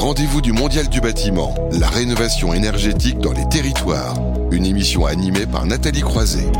[0.00, 4.16] rendez-vous du Mondial du bâtiment, la rénovation énergétique dans les territoires.
[4.50, 6.50] Une émission animée par Nathalie Croiset.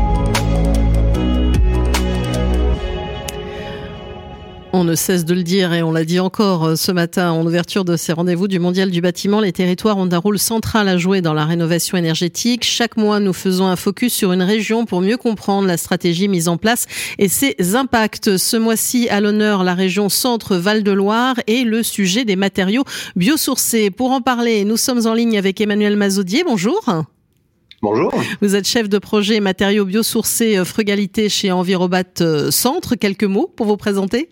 [4.73, 7.45] On ne cesse de le dire et on l'a dit encore euh, ce matin en
[7.45, 9.41] ouverture de ces rendez-vous du Mondial du bâtiment.
[9.41, 12.63] Les territoires ont un rôle central à jouer dans la rénovation énergétique.
[12.63, 16.47] Chaque mois, nous faisons un focus sur une région pour mieux comprendre la stratégie mise
[16.47, 16.85] en place
[17.19, 18.37] et ses impacts.
[18.37, 22.85] Ce mois-ci, à l'honneur, la région Centre-Val de Loire et le sujet des matériaux
[23.17, 23.91] biosourcés.
[23.91, 26.45] Pour en parler, nous sommes en ligne avec Emmanuel Mazaudier.
[26.45, 26.81] Bonjour.
[27.81, 28.13] Bonjour.
[28.41, 32.95] Vous êtes chef de projet matériaux biosourcés euh, frugalité chez Envirobat euh, Centre.
[32.95, 34.29] Quelques mots pour vous présenter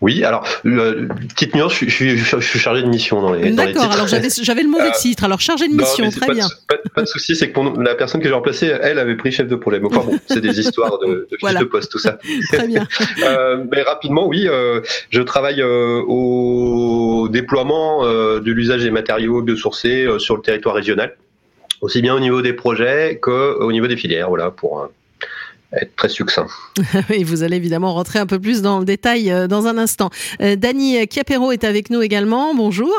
[0.00, 3.92] oui, alors, euh, petite nuance, je, suis, je, suis chargé de mission dans les D'accord,
[3.92, 6.48] alors j'avais le mauvais euh, titre, alors chargé de mission, très bien.
[6.66, 9.46] pas, pas, de souci, c'est que la personne que j'ai remplacée, elle avait pris chef
[9.46, 9.84] de problème.
[9.84, 12.18] Enfin bon, c'est des histoires de, de fiches de poste, tout ça.
[12.52, 12.88] très bien.
[13.24, 20.06] euh, mais rapidement, oui, euh, je travaille euh, au déploiement de l'usage des matériaux biosourcés
[20.18, 21.14] sur le territoire régional,
[21.82, 24.88] aussi bien au niveau des projets qu'au niveau des filières, voilà, pour
[25.72, 26.46] être très succinct.
[27.10, 30.10] Et vous allez évidemment rentrer un peu plus dans le détail euh, dans un instant.
[30.40, 32.54] Euh, Dany Chiapero est avec nous également.
[32.54, 32.98] Bonjour.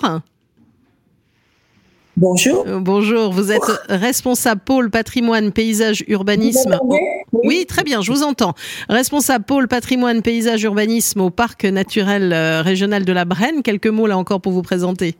[2.18, 2.66] Bonjour.
[2.68, 6.78] Euh, bonjour, vous êtes responsable pôle patrimoine, paysage, urbanisme.
[7.32, 7.66] oui.
[7.66, 8.54] très bien, je vous entends.
[8.90, 13.64] Responsable pôle patrimoine, paysage, urbanisme au parc naturel régional de la Brenne.
[13.64, 15.16] Quelques mots là encore pour vous présenter.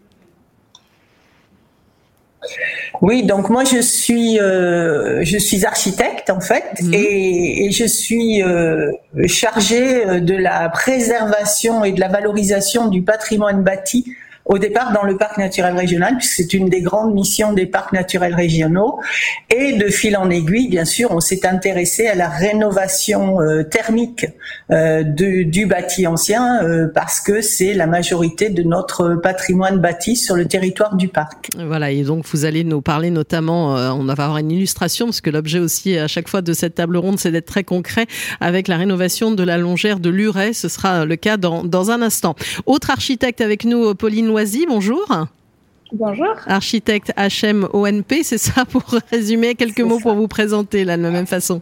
[3.02, 6.94] Oui, donc moi je suis euh, je suis architecte en fait mhm.
[6.94, 8.92] et, et, je suis euh,
[9.26, 14.06] chargée euh, de la préservation et de la valorisation du patrimoine bâti
[14.52, 17.94] au départ dans le parc naturel régional, puisque c'est une des grandes missions des parcs
[17.94, 19.00] naturels régionaux.
[19.50, 24.26] Et de fil en aiguille, bien sûr, on s'est intéressé à la rénovation euh, thermique
[24.72, 30.36] euh, du, bâti ancien, euh, parce que c'est la majorité de notre patrimoine bâti sur
[30.36, 31.48] le territoire du parc.
[31.58, 35.30] Voilà, et donc vous allez nous parler notamment, on va avoir une illustration, parce que
[35.30, 38.06] l'objet aussi à chaque fois de cette table ronde, c'est d'être très concret
[38.42, 40.52] avec la rénovation de la longère de Luret.
[40.52, 42.36] Ce sera le cas dans, un instant.
[42.66, 44.28] Autre architecte avec nous, Pauline
[44.68, 45.08] bonjour.
[45.94, 46.36] Bonjour.
[46.48, 51.12] Architecte HM ONP, c'est ça pour résumer quelques mots pour vous présenter là de la
[51.12, 51.62] même façon.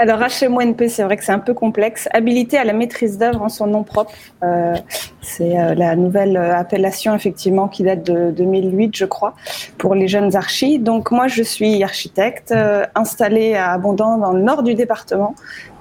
[0.00, 2.08] Alors HMONP, c'est vrai que c'est un peu complexe.
[2.12, 4.12] Habilité à la maîtrise d'œuvre en son nom propre,
[4.44, 4.76] euh,
[5.20, 9.34] c'est euh, la nouvelle appellation effectivement qui date de 2008, je crois,
[9.76, 10.78] pour les jeunes archis.
[10.78, 15.34] Donc moi, je suis architecte euh, installée à Abondant dans le nord du département,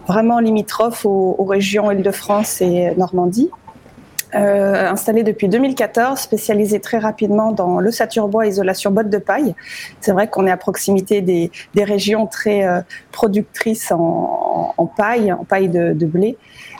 [0.08, 3.52] vraiment limitrophe aux, aux régions Île-de-France et Normandie
[4.38, 7.92] euh, installé depuis 2014, spécialisé très rapidement dans le
[8.28, 9.56] bois isolation botte de paille.
[10.02, 12.82] C'est vrai qu'on est à proximité des, des régions très euh,
[13.12, 16.38] productrices en, en, paille, en paille de, de blé.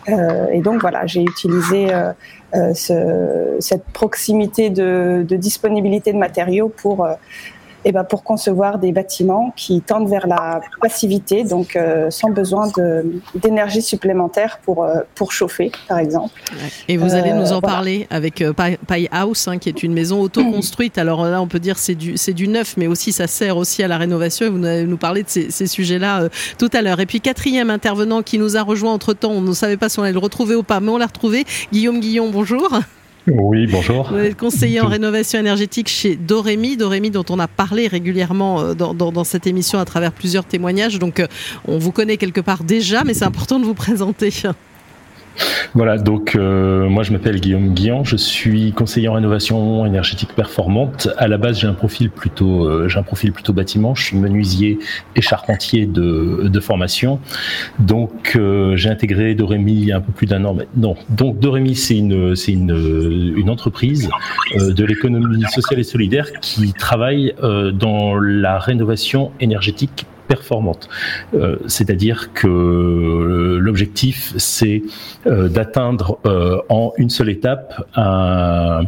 [0.10, 2.12] Euh, et donc voilà, j'ai utilisé euh,
[2.56, 7.16] euh, ce, cette proximité de, de, disponibilité de matériaux pour et
[7.86, 12.70] eh ben pour concevoir des bâtiments qui tendent vers la passivité, donc euh, sans besoin
[13.36, 16.34] d'énergie supplémentaire pour, euh, pour chauffer, par exemple.
[16.88, 18.44] Et vous allez nous en euh, parler avec
[18.88, 20.98] Pie House, hein, qui est une maison auto-construite.
[20.98, 23.84] Alors là, on peut dire c'est du, c'est du neuf, mais aussi ça sert aussi
[23.84, 24.48] à la rénovation.
[24.48, 27.00] Et vous allez nous parler de ces, ces sujets-là tout à l'heure.
[27.00, 30.04] Et puis quatrième intervenant qui nous a rejoint entre-temps, on ne savait pas si on
[30.04, 31.46] allait le retrouver ou pas, mais on l'a retrouvé.
[31.72, 32.70] Guillaume Guillon, bonjour.
[33.28, 34.08] Oui, bonjour.
[34.10, 38.74] Vous êtes conseiller en rénovation énergétique chez Dorémy, Dorémy dont on a parlé régulièrement euh,
[38.74, 40.98] dans, dans, dans cette émission à travers plusieurs témoignages.
[40.98, 41.28] Donc euh,
[41.66, 44.32] on vous connaît quelque part déjà, mais c'est important de vous présenter.
[45.74, 51.10] Voilà, donc euh, moi je m'appelle Guillaume Guillan, je suis conseiller en rénovation énergétique performante.
[51.18, 53.94] À la base, j'ai un profil plutôt, euh, j'ai un profil plutôt bâtiment.
[53.96, 54.80] Je suis menuisier
[55.16, 57.20] et charpentier de, de formation.
[57.80, 61.40] Donc euh, j'ai intégré Dorémy il y a un peu plus d'un an Non, Donc
[61.40, 64.10] Dorémy, c'est une, c'est une, une entreprise
[64.56, 67.34] de l'économie sociale et solidaire qui travaille
[67.74, 70.90] dans la rénovation énergétique performante.
[71.34, 74.84] Euh, c'est-à-dire que euh, l'objectif, c'est
[75.26, 76.20] euh, d'atteindre
[76.70, 78.84] en une seule étape un,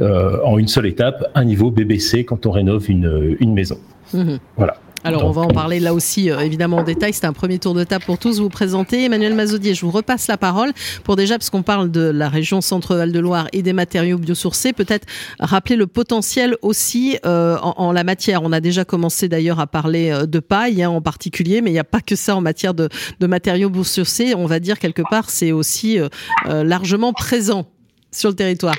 [0.00, 3.78] en une seule étape un niveau BBC quand on rénove une, une maison.
[4.12, 4.36] Mmh.
[4.56, 4.76] Voilà.
[5.04, 7.12] Alors, on va en parler là aussi, euh, évidemment, en détail.
[7.12, 9.04] C'est un premier tour de table pour tous vous présenter.
[9.04, 10.72] Emmanuel Mazodier, je vous repasse la parole
[11.02, 14.72] pour déjà, parce qu'on parle de la région Centre-Val de Loire et des matériaux biosourcés,
[14.72, 15.06] peut-être
[15.40, 18.44] rappeler le potentiel aussi euh, en, la matière.
[18.44, 21.74] On a déjà commencé d'ailleurs à parler euh, de paille hein, en particulier, mais il
[21.74, 22.88] n'y a pas que ça en matière de,
[23.18, 24.36] de matériaux biosourcés.
[24.36, 25.98] On va dire quelque part, c'est aussi
[26.46, 27.66] largement présent
[28.12, 28.76] sur le territoire.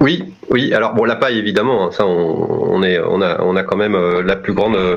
[0.00, 0.72] Oui, oui.
[0.72, 3.94] Alors bon, la paille évidemment, hein, ça on, est, on a, on a quand même
[3.94, 4.96] euh, la plus grande euh,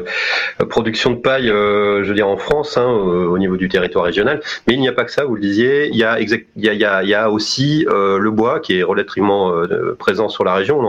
[0.69, 4.39] production de paille, euh, je veux dire en France, hein, au niveau du territoire régional.
[4.65, 5.89] Mais il n'y a pas que ça, vous le disiez.
[5.89, 9.51] Il y a, il y a, il y a, aussi le bois qui est relativement
[9.99, 10.79] présent sur la région.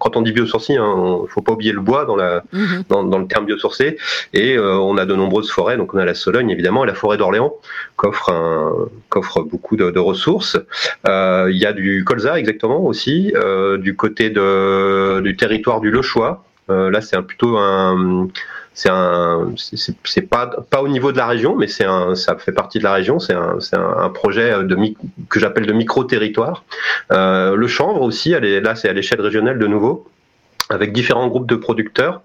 [0.00, 2.82] quand on dit biosourcé, hein, il faut pas oublier le bois dans la, mhm.
[2.88, 3.98] dans, le terme biosourcé.
[4.34, 5.76] Et on a de nombreuses forêts.
[5.76, 7.54] Donc on a la Sologne évidemment, et la forêt d'Orléans
[7.94, 8.72] qu'offre un,
[9.10, 10.58] qu'offre beaucoup de, de ressources.
[11.06, 13.32] il y a du colza exactement aussi.
[13.36, 16.44] Euh, du côté du territoire du Le Choix.
[16.70, 18.28] Euh, là, c'est plutôt un
[18.72, 20.48] c'est un c'est pas
[20.80, 23.18] au niveau de la région mais ça fait partie de la région.
[23.18, 24.54] C'est un un, projet
[25.28, 26.64] que j'appelle de micro territoire
[27.12, 30.06] euh, le chanvre aussi là c'est à l'échelle régionale de nouveau
[30.70, 32.22] avec différents groupes de producteurs.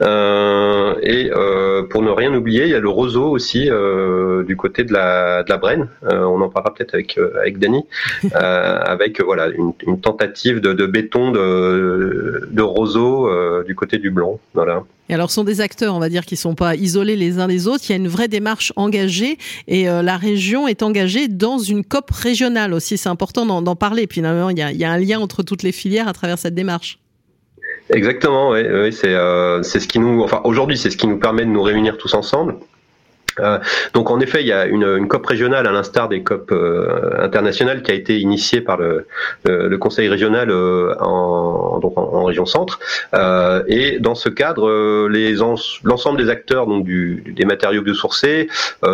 [0.00, 4.56] Euh, et euh, pour ne rien oublier, il y a le roseau aussi euh, du
[4.56, 5.88] côté de la, de la Brenne.
[6.02, 7.84] on en parlera peut-être avec avec Dany,
[8.34, 13.30] avec voilà une, une tentative de, de, béton de, de roseau
[13.64, 14.40] du côté du Blanc.
[14.54, 14.82] Voilà.
[15.08, 17.48] Et alors, ce sont des acteurs, on va dire, qui sont pas isolés les uns
[17.48, 17.84] des autres.
[17.88, 19.36] Il y a une vraie démarche engagée
[19.68, 22.96] et la région est engagée dans une COP régionale aussi.
[22.96, 24.06] C'est important d'en parler.
[24.06, 26.12] Puis, finalement, il y, a, il y a un lien entre toutes les filières à
[26.12, 27.01] travers cette démarche.
[27.90, 31.44] Exactement, oui, oui c'est euh, ce qui nous, enfin aujourd'hui, c'est ce qui nous permet
[31.44, 32.56] de nous réunir tous ensemble.
[33.40, 33.58] Euh,
[33.94, 37.12] donc en effet, il y a une, une COP régionale à l'instar des COP euh,
[37.18, 39.06] internationales qui a été initiée par le,
[39.44, 42.78] le, Conseil régional euh, en, donc en, région centre.
[43.14, 45.34] Euh, et dans ce cadre, les
[45.82, 48.48] l'ensemble des acteurs donc du, des matériaux biosourcés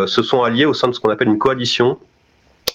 [0.05, 1.97] se sont alliés au sein de ce qu'on appelle une coalition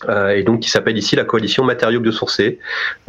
[0.09, 2.59] et donc qui s'appelle ici la coalition matériaux biosourcés.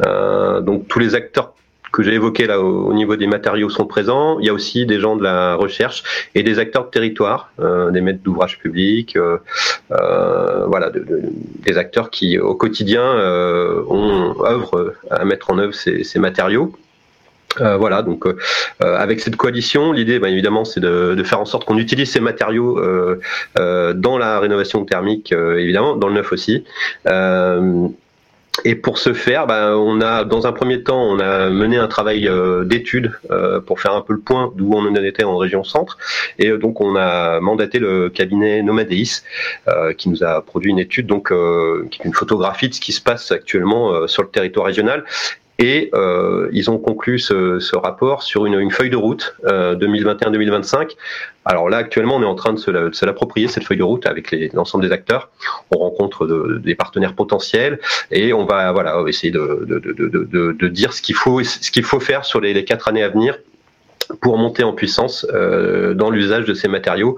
[0.04, 1.52] Euh, donc tous les acteurs
[1.96, 4.38] que j'ai évoqué là au, niveau des matériaux sont présents.
[4.38, 7.90] Il y a aussi des gens de la recherche et des acteurs de territoire, euh,
[7.90, 9.38] des maîtres d'ouvrage publics, euh,
[9.92, 13.02] euh, voilà, des acteurs qui au quotidien
[13.88, 16.70] ont œuvrent à mettre en œuvre ces, matériaux.
[17.58, 18.26] voilà, donc
[18.80, 22.78] avec cette coalition, l'idée, bah, évidemment, c'est de, faire en sorte qu'on utilise ces matériaux
[23.56, 26.64] dans la rénovation thermique, évidemment, dans le neuf aussi.
[28.64, 31.88] Et pour ce faire, ben, on a, dans un premier temps, on a mené un
[31.88, 35.36] travail euh, d'étude euh, pour faire un peu le point d'où on en était en
[35.36, 35.98] région centre.
[36.38, 39.22] Et euh, donc, on a mandaté le cabinet Nomadeis,
[39.98, 41.32] qui nous a produit une étude, donc
[41.90, 45.04] qui est une photographie de ce qui se passe actuellement sur le territoire régional
[45.58, 49.74] et euh, ils ont conclu ce, ce rapport sur une, une, feuille de route euh,
[49.76, 50.96] 2021-2025.
[51.46, 54.34] Alors là, actuellement, on est en train de se, l'approprier, cette feuille de route, avec
[54.52, 55.30] l'ensemble des acteurs.
[55.70, 57.78] On rencontre de, des partenaires potentiels
[58.10, 62.24] et on va voilà, essayer de, de, dire ce qu'il faut, ce qu'il faut faire
[62.24, 63.38] sur les, les, quatre années à venir
[64.20, 67.16] pour monter en puissance euh, dans l'usage de ces matériaux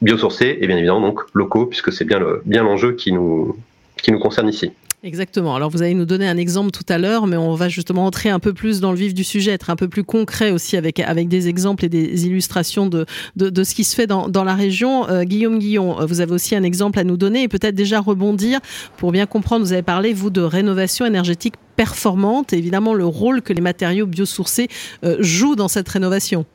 [0.00, 3.56] biosourcés et bien évidemment donc locaux, puisque c'est bien l'enjeu bien l'enjeu qui nous,
[4.02, 4.72] qui nous concerne ici.
[5.04, 5.56] Exactement.
[5.56, 8.30] Alors vous allez nous donner un exemple tout à l'heure, mais on va justement entrer
[8.30, 11.00] un peu plus dans le vif du sujet, être un peu plus concret aussi avec
[11.00, 13.04] avec des exemples et des illustrations de
[13.34, 15.08] de, de ce qui se fait dans, dans la région.
[15.08, 17.98] Euh, Guillaume Guillon, euh, vous avez aussi un exemple à nous donner et peut-être déjà
[17.98, 18.60] rebondir
[18.96, 19.64] pour bien comprendre.
[19.64, 24.06] Vous avez parlé vous de rénovation énergétique performante, et évidemment le rôle que les matériaux
[24.06, 24.68] biosourcés
[25.04, 26.46] euh, jouent dans cette rénovation.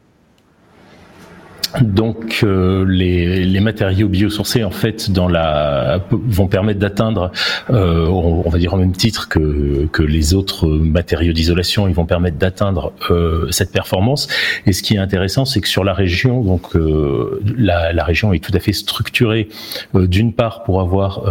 [1.82, 7.32] Donc euh, les, les, matériaux biosourcés en fait dans la vont permettre d'atteindre,
[7.70, 12.06] euh, on, va dire au même titre que, que les autres matériaux d'isolation, ils vont
[12.06, 14.28] permettre d'atteindre euh, cette performance.
[14.66, 18.34] Et ce qui est intéressant, c'est que sur la région, donc euh, la, la, région
[18.34, 19.50] est tout à fait structurée
[19.96, 21.26] euh, d'une part pour avoir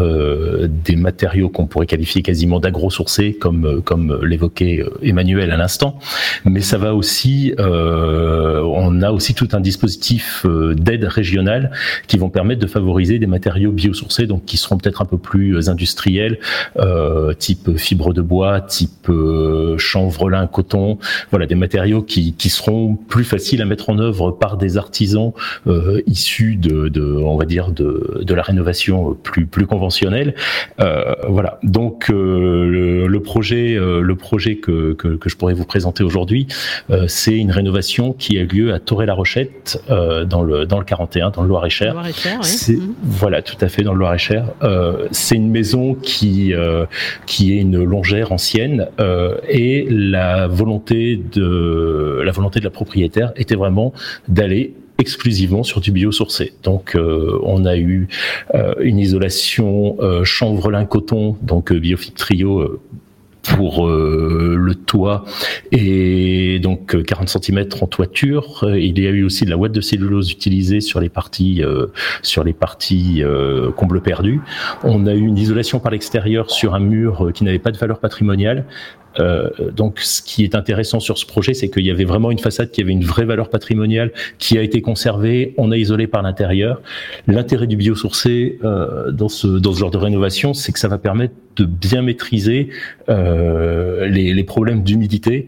[0.67, 5.99] des matériaux qu'on pourrait qualifier quasiment d'agro-sourcés, comme comme l'évoquait Emmanuel à l'instant,
[6.45, 11.71] mais ça va aussi, on a aussi tout un dispositif euh, d'aide régionale
[12.07, 15.57] qui vont permettre de favoriser des matériaux biosourcés, donc qui seront peut-être un peu plus
[15.57, 16.39] euh, industriels,
[16.79, 19.11] euh, type fibre de bois, type
[19.79, 20.99] chanvrelin, coton,
[21.31, 25.33] voilà des matériaux qui, qui seront plus faciles à mettre en œuvre par des artisans
[26.07, 30.35] issus de, de, on va dire, de, de la rénovation plus plus conventionnelle.
[31.29, 31.59] voilà.
[31.63, 36.47] Donc le, le, projet, le projet que, que, que, je pourrais vous présenter aujourd'hui,
[37.07, 39.83] c'est une rénovation qui a lieu à Toré-la-Rochette.
[39.91, 41.95] Euh, dans le dans le 41, dans le Loir-et-Cher.
[41.95, 42.95] Mhm.
[43.03, 44.47] Voilà, tout à fait dans le Loir-et-Cher.
[44.63, 46.87] Euh, c'est une maison qui euh,
[47.27, 48.89] qui est une longère ancienne
[49.49, 53.93] et la volonté de la volonté de la propriétaire était vraiment
[54.29, 56.55] d'aller exclusivement sur du biosourcé.
[56.63, 58.09] Donc on a eu
[58.81, 62.81] une isolation chanvrelin coton, donc Biofit Trio
[63.55, 65.25] pour euh, le toit
[65.73, 68.65] et donc 40 euh, cm en toiture.
[68.77, 71.87] Il y a eu aussi de la ouate de cellulose utilisée sur les parties euh,
[72.23, 73.23] sur les parties
[73.77, 74.41] combles perdus.
[74.83, 77.99] On a eu une isolation par l'extérieur sur un mur qui n'avait pas de valeur
[77.99, 78.65] patrimoniale
[79.19, 82.39] Euh, donc, ce qui est intéressant sur ce projet, c'est qu'il y avait vraiment une
[82.39, 85.55] façade qui avait une vraie valeur patrimoniale, qui a été conservée.
[85.57, 86.81] On a isolé par l'intérieur.
[87.27, 90.99] L'intérêt du biosourcé euh, dans ce dans ce genre de rénovation, c'est que ça va
[90.99, 92.69] permettre de bien maîtriser
[93.09, 95.47] euh, les, les problèmes d'humidité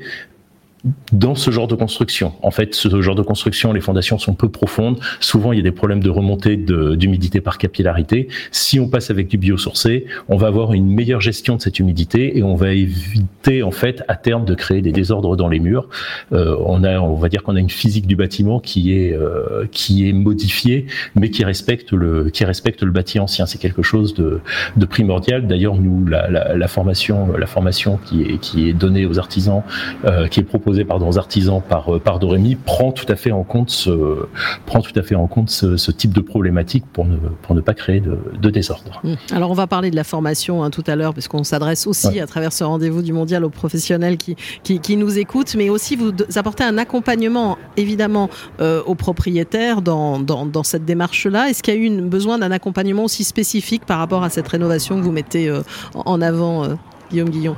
[1.13, 2.33] dans ce genre de construction.
[2.43, 4.99] En fait, ce genre de construction, les fondations sont peu profondes.
[5.21, 8.29] Souvent, il y a des problèmes de remontée d'humidité par capillarité.
[8.51, 12.39] Si on passe avec du biosourcé, on va avoir une meilleure gestion de cette humidité
[12.39, 15.89] et on va éviter, en fait, à terme, de créer des désordres dans les murs.
[16.33, 19.67] Euh, on a, on va dire qu'on a une physique du bâtiment qui est euh,
[19.73, 23.47] qui est modifiée, mais qui respecte le qui respecte le bâti ancien.
[23.47, 24.41] C'est quelque chose de,
[24.77, 25.47] de primordial.
[25.47, 29.63] D'ailleurs, nous, la, la, la, formation, la formation qui est qui est donnée aux artisans,
[30.05, 33.33] euh, qui est proposée pardon, aux artisans par, euh, par Dorémy prend tout à fait
[33.33, 34.27] en compte ce,
[34.67, 37.75] prend tout à fait en compte ce, type de problématique pour ne, pour ne pas
[37.75, 39.01] créer de, de désordre.
[39.03, 39.15] Mmh.
[39.33, 42.27] Alors on va parler de la formation hein, tout à l'heure, puisqu'on s'adresse aussi à
[42.27, 46.13] travers ce rendez-vous du mondial aux professionnels qui, qui, qui, nous écoutent, mais aussi vous
[46.37, 48.29] apportez un accompagnement évidemment
[48.61, 51.49] euh, aux propriétaires dans, dans, dans cette démarche-là.
[51.49, 54.49] Est-ce qu'il y a eu une, besoin d'un accompagnement aussi spécifique par rapport à cette
[54.49, 55.63] rénovation que vous mettez euh,
[55.95, 56.75] en avant, euh,
[57.11, 57.57] Guillaume Guillon?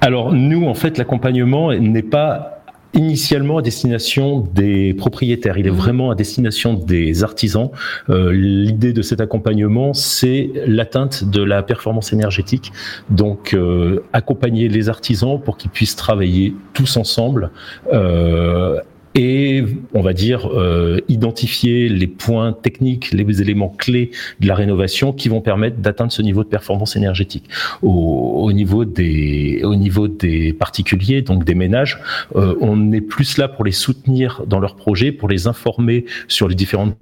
[0.00, 2.60] Alors nous, en fait, l'accompagnement n'est pas
[2.94, 5.74] initialement à destination des propriétaires, il est mmh.
[5.74, 7.70] vraiment à destination des artisans.
[8.08, 12.72] Euh, L'idée de cet accompagnement, c'est l'atteinte de la performance énergétique,
[13.08, 17.50] donc euh, accompagner les artisans pour qu'ils puissent travailler tous ensemble
[17.92, 18.80] euh,
[19.14, 25.12] et on va dire euh, identifier les points techniques, les éléments clés de la rénovation
[25.12, 27.44] qui vont permettre d'atteindre ce niveau de performance énergétique.
[27.82, 31.98] Au, au, niveau des au niveau des particuliers, donc des ménages,
[32.36, 36.48] euh, on est plus là pour les soutenir dans leurs projets, pour les informer sur
[36.48, 36.96] les différentes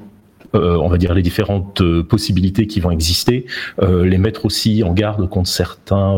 [0.54, 3.46] on va dire les différentes euh, possibilités qui vont exister,
[3.82, 6.16] euh, les mettre aussi en garde contre certains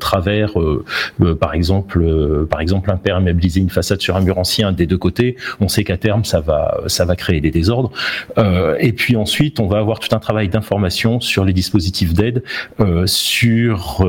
[0.00, 0.54] travers,
[1.40, 5.36] par exemple, par exemple imperméabiliser une façade sur un mur ancien des deux côtés.
[5.60, 7.92] On sait qu'à terme ça va ça va créer des désordres.
[8.78, 12.42] et puis ensuite on va avoir tout un travail d'information sur les dispositifs d'aide,
[13.06, 14.04] sur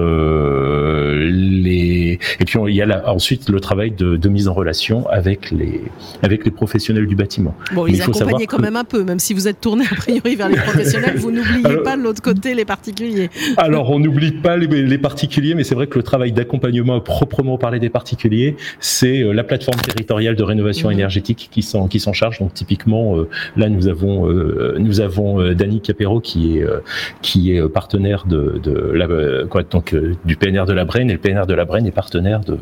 [1.19, 5.51] les et puis il y a ensuite le travail de, de, mise en relation avec
[5.51, 5.81] les
[6.21, 7.55] avec les professionnels du bâtiment.
[7.73, 10.49] Bon, ils accompagnaient quand même un peu, même si vous êtes tourné a priori vers
[10.49, 13.29] les professionnels, vous n'oubliez pas de l'autre côté les particuliers.
[13.57, 17.79] Alors, on n'oublie pas les, particuliers, mais c'est vrai que le travail d'accompagnement proprement parler
[17.79, 20.95] des particuliers, c'est euh, la plateforme territoriale de rénovation mhm.
[20.95, 22.39] énergétique qui s'en qui s'en charge.
[22.39, 26.65] Donc, typiquement, euh, là, nous avons euh, nous avons Dani Capero qui est
[27.21, 29.07] qui est partenaire de, de la
[29.49, 32.41] quoi, donc du PNR de la Brenne et le PNR de la Brenne est partenaire
[32.41, 32.57] de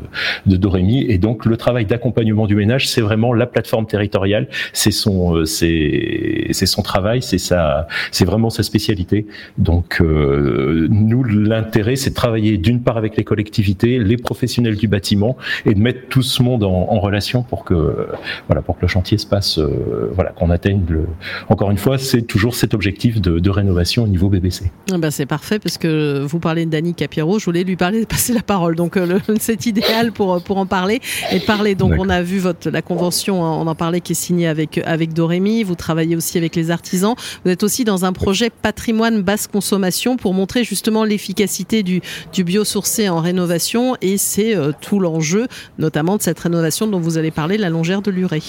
[0.46, 4.92] de Dorémy et donc le travail d'accompagnement du ménage, c'est vraiment la plateforme territoriale, c'est
[4.92, 9.28] son c'est c'est son travail, c'est ça, c'est vraiment sa spécialité.
[9.58, 14.88] Donc euh, nous, l'intérêt, c'est de travailler d'une part avec les collectivités, les professionnels du
[14.88, 18.08] bâtiment, et de mettre tout ce monde en, en relation pour que
[18.48, 21.08] voilà, pour que le chantier se passe, euh, voilà, qu'on atteigne le.
[21.50, 24.72] Encore une fois, c'est toujours cet objectif de, de, rénovation au niveau BBC.
[24.92, 28.06] Ah ben c'est parfait parce que vous parlez de Dany Capiro, je voulais lui parler,
[28.10, 28.76] passer la parole.
[28.76, 31.76] Donc euh, c'est idéal pour pour en parler et parler.
[31.76, 34.80] Donc on a vu votre la convention, hein, on en parlait qui est signée avec
[34.80, 35.64] avec Dorémy.
[35.64, 37.16] Vous travaillez aussi avec les artisans.
[37.44, 42.02] Vous êtes aussi dans un projet patrimoine basse consommation pour montrer justement l'efficacité du,
[42.34, 45.48] du biosourcé en rénovation et c'est euh, tout l'enjeu
[45.78, 48.44] notamment de cette rénovation dont vous allez parler, la longère de Lurée.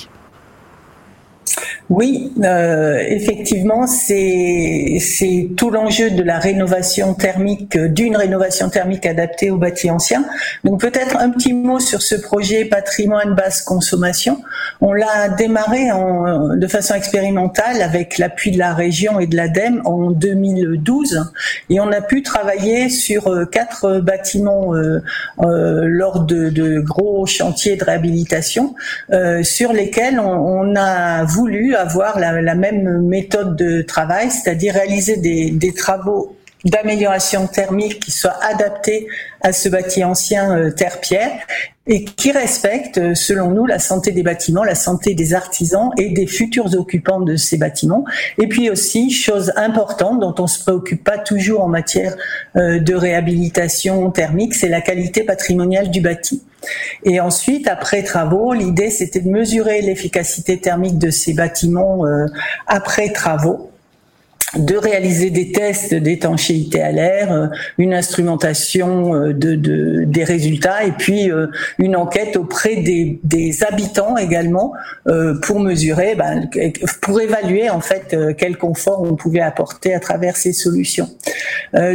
[1.91, 9.57] Oui, euh, effectivement, c'est tout l'enjeu de la rénovation thermique, d'une rénovation thermique adaptée aux
[9.57, 10.25] bâtis anciens.
[10.65, 14.43] Donc peut-être un petit mot sur ce projet patrimoine basse consommation.
[14.81, 20.11] On l'a démarré de façon expérimentale avec l'appui de la région et de l'ADEME en
[20.11, 21.33] 2012,
[21.71, 25.03] et on a pu travailler sur euh, quatre bâtiments euh,
[25.41, 28.75] euh, lors de, gros chantiers de réhabilitation,
[29.13, 31.38] euh, sur lesquels on, on a voulu
[31.77, 38.39] avoir la, même méthode de travail, c'est-à-dire réaliser des, des travaux d'amélioration thermique qui soient
[38.43, 39.07] adaptés
[39.41, 41.33] à ce bâti ancien euh, terre-pierre
[41.87, 46.11] et qui respectent, euh, selon nous, la santé des bâtiments, la santé des artisans et
[46.11, 48.05] des futurs occupants de ces bâtiments.
[48.39, 52.17] Et puis aussi, chose importante dont on se préoccupe pas toujours en matière
[52.57, 56.43] euh, de réhabilitation thermique, c'est la qualité patrimoniale du bâti.
[57.05, 62.05] Et ensuite, après travaux, l'idée c'était de mesurer l'efficacité thermique de ces bâtiments
[62.67, 63.71] après travaux
[64.57, 70.85] de réaliser des tests d'étanchéité à l'air, euh, une instrumentation euh, de, de, des résultats
[70.85, 74.73] et puis euh, une enquête auprès des, des habitants également
[75.43, 76.49] pour mesurer, ben,
[77.01, 81.09] pour évaluer en fait quel confort on pouvait apporter à travers ces solutions.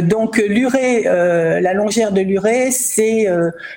[0.02, 3.26] donc l'urée, la longère de l'urée, c'est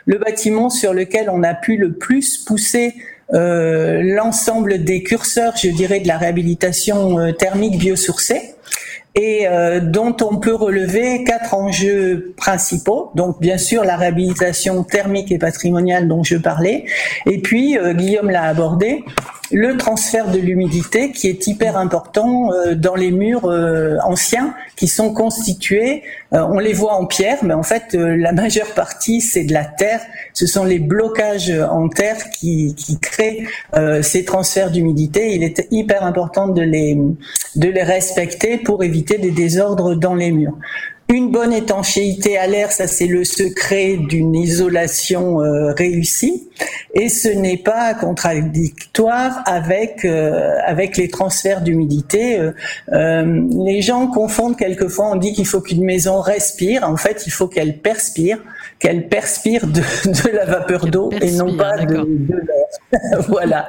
[0.05, 2.96] le bâtiment sur lequel on a pu le plus pousser
[3.29, 8.55] l'ensemble des curseurs, je dirais, de la réhabilitation thermique biosourcée
[9.17, 13.12] et euh, dont on peut relever quatre enjeux principaux.
[13.15, 16.86] Donc bien sûr la réhabilitation thermique et patrimoniale dont je parlais,
[17.25, 19.03] et puis euh, Guillaume l'a abordé,
[19.51, 24.88] le transfert de l'humidité qui est hyper important euh, dans les murs euh, anciens qui
[24.88, 29.46] sont constitués, euh, on les voit en pierre, mais en fait la majeure partie c'est
[29.46, 30.01] de la terre,
[30.34, 33.46] ce sont les blocages en terre qui, créent
[34.01, 35.34] ces transferts d'humidité.
[35.34, 36.98] Il est hyper important de les,
[37.56, 40.58] de les respecter pour éviter des désordres dans les murs.
[41.10, 46.50] Une bonne étanchéité à l'air, ça c'est le secret d'une isolation euh, réussie,
[46.94, 52.38] et ce n'est pas contradictoire avec euh, avec les transferts d'humidité.
[52.92, 55.12] Euh, les gens confondent quelquefois.
[55.12, 56.84] On dit qu'il faut qu'une maison respire.
[56.84, 58.40] En fait, il faut qu'elle perspire
[58.80, 63.22] qu'elle perspire de, de, la vapeur d'eau et non pas de, de l'air.
[63.28, 63.68] voilà.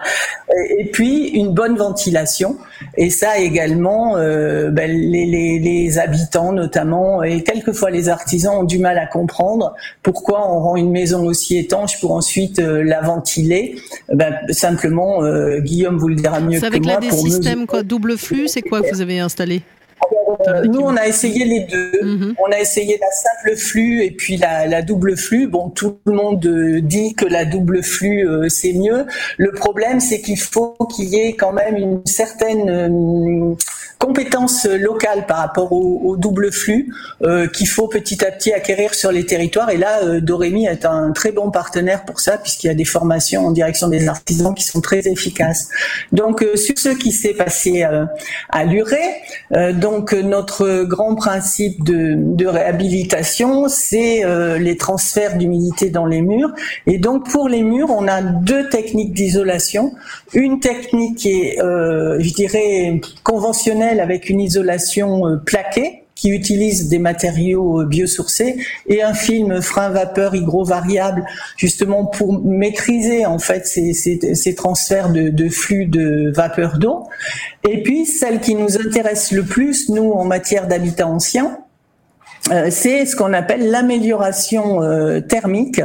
[0.79, 2.57] Et, puis une bonne ventilation.
[2.97, 8.65] Et ça également, euh, ben, les, les, les, habitants notamment et quelquefois les artisans ont
[8.65, 13.01] du mal à comprendre pourquoi on rend une maison aussi étanche pour ensuite euh, la
[13.01, 13.77] ventiler.
[14.13, 16.61] Ben, simplement, euh, Guillaume vous le dira mieux que moi.
[16.61, 19.63] C'est avec là des systèmes quoi, double flux, c'est quoi que vous avez installé?
[20.47, 22.01] Euh, nous, on a essayé les deux.
[22.03, 22.35] Mhm.
[22.39, 25.47] On a essayé la simple flux et puis la, la, double flux.
[25.47, 29.07] Bon, tout le monde euh, dit que la double flux euh, c'est mieux.
[29.37, 33.57] Le problème, c'est qu'il faut qu'il y ait quand même une certaine
[33.99, 39.13] compétences locales par rapport au, double flux euh, qu'il faut petit à petit acquérir sur
[39.13, 39.71] les territoires.
[39.71, 42.85] Et là, euh, Dorémy est un très bon partenaire pour ça, puisqu'il y a des
[42.85, 45.69] formations en direction des artisans qui sont très efficaces.
[46.13, 47.87] Donc, euh, sur ce qui s'est passé
[48.51, 48.97] à Luré,
[49.75, 49.88] donc
[50.23, 54.23] notre grand principe de, de réhabilitation, c'est
[54.59, 56.51] les transferts d'humidité dans les murs.
[56.87, 59.93] Et donc, pour les murs, on a deux techniques d'isolation.
[60.35, 66.99] Une technique qui est, je dirais, conventionnelle avec une isolation euh, plaquée qui utilise des
[66.99, 68.57] matériaux euh, biosourcés
[68.89, 71.25] et un film frein vapeur hygro-variable
[71.57, 77.05] justement pour maîtriser en fait ces, ces, transferts de, de, flux de vapeur d'eau.
[77.69, 81.59] Et puis celle qui nous intéresse le plus, nous, en matière d'habitat ancien,
[82.71, 85.81] c'est ce qu'on appelle l'amélioration euh, thermique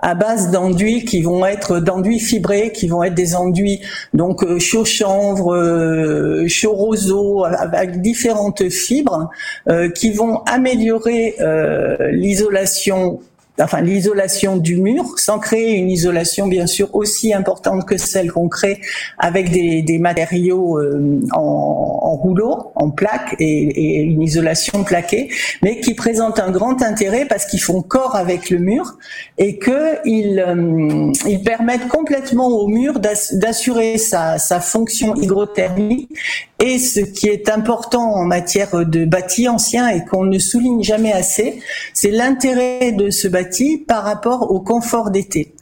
[0.00, 3.80] à base d'enduits qui vont être d'enduits fibrés, qui vont être des enduits
[4.14, 9.30] donc euh, chaud chanvre, chaud roseau, avec différentes fibres
[9.94, 11.36] qui vont améliorer
[12.12, 13.20] l'isolation
[13.60, 18.48] enfin l'isolation du mur, sans créer une isolation bien sûr aussi importante que celle qu'on
[18.48, 18.80] crée
[19.18, 25.30] avec des, matériaux euh, en, rouleau, en plaque et, une isolation plaquée,
[25.62, 28.98] mais qui présente un grand intérêt parce qu'ils font corps avec le mur
[29.38, 31.12] et que ils, euh,
[31.44, 36.10] permettent complètement au mur d'assurer sa, sa fonction hygrothermique
[36.58, 41.12] et ce qui est important en matière de bâti ancien et qu'on ne souligne jamais
[41.12, 41.60] assez,
[41.92, 43.45] c'est l'intérêt de ce bâti
[43.86, 45.54] par rapport au confort d'été.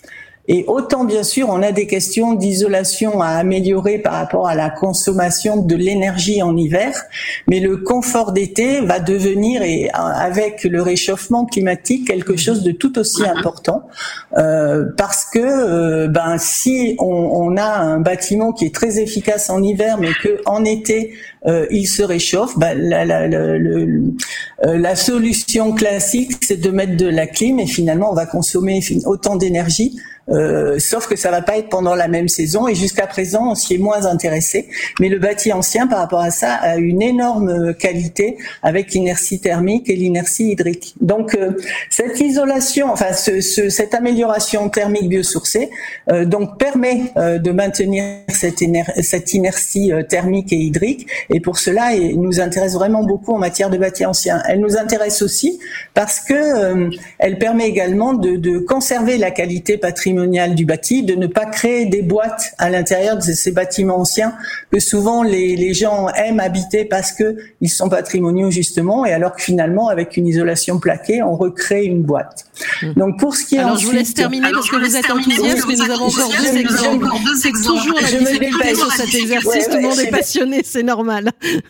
[0.47, 4.69] Et autant, bien sûr, on a des questions d'isolation à améliorer par rapport à la
[4.69, 7.03] consommation de l'énergie en hiver,
[7.49, 12.99] mais le confort d'été va devenir, et avec le réchauffement climatique, quelque chose de tout
[12.99, 13.89] aussi important,
[14.37, 19.49] euh, parce que euh, ben si on, on, a un bâtiment qui est très efficace
[19.49, 21.15] en hiver, mais que en été
[21.47, 27.59] euh, il se réchauffe, ben, la, la, solution classique, c'est de mettre de la clim,
[27.59, 29.97] et finalement, on va consommer autant d'énergie
[30.31, 33.55] euh, sauf que ça va pas être pendant la même saison et jusqu'à présent on
[33.55, 34.69] s'y est moins intéressé.
[35.01, 39.91] Mais le bâti ancien par rapport à ça a une énorme qualité avec l'inertie thermique
[39.91, 40.95] et l'inertie hydrique.
[41.01, 41.53] Donc euh,
[41.91, 45.71] cette isolation, enfin ce, ce, cette amélioration thermique biosourcée,
[46.11, 52.21] euh, donc permet euh, de maintenir cette inertie thermique et hydrique et pour cela elle
[52.21, 54.41] nous intéresse vraiment beaucoup en matière de bâti ancien.
[54.49, 55.59] Elle nous intéresse aussi
[55.93, 61.27] parce que elle permet également de, de conserver la qualité patrimoniale du bâti, de ne
[61.27, 64.35] pas créer des boîtes à l'intérieur de ces bâtiments anciens
[64.71, 69.35] que souvent les, les gens aiment habiter parce que ils sont patrimoniaux justement, et alors
[69.35, 72.47] que finalement avec une isolation plaquée, on recrée une boîte.
[72.83, 72.93] Mmh.
[72.93, 75.67] Donc pour ce qui est alors je vous laisse terminer parce que vous êtes enthousiaste,
[75.67, 77.07] mais nous avons encore deux exemples.
[77.41, 79.69] C'est toujours la difficulté sur cet exercice.
[79.69, 81.24] tout le monde est passionné, c'est normal.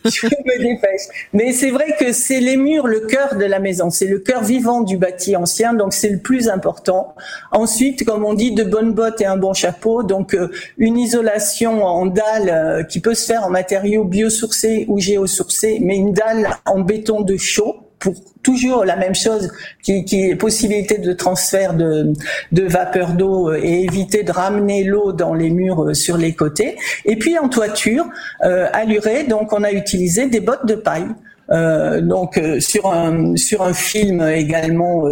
[0.04, 1.28] Je me dépêche.
[1.32, 3.90] Mais c'est vrai que c'est les murs, le cœur de la maison.
[3.90, 7.14] C'est le cœur vivant du bâti ancien, donc c'est le plus important.
[7.52, 10.02] Ensuite, comme on dit, de bonnes bottes et un bon chapeau.
[10.02, 14.98] Donc euh, une isolation en dalle euh, qui peut se faire en matériaux biosourcés ou
[14.98, 19.50] géosourcés, mais une dalle en béton de chaux pour toujours la même chose,
[19.82, 22.12] qui, qui est possibilité de transfert de,
[22.52, 26.34] de vapeur d'eau euh, et éviter de ramener l'eau dans les murs euh, sur les
[26.34, 26.76] côtés.
[27.06, 28.04] Et puis en toiture,
[28.44, 31.08] euh, allurée, donc on a utilisé des bottes de paille.
[31.50, 35.04] Euh, donc sur un sur un film également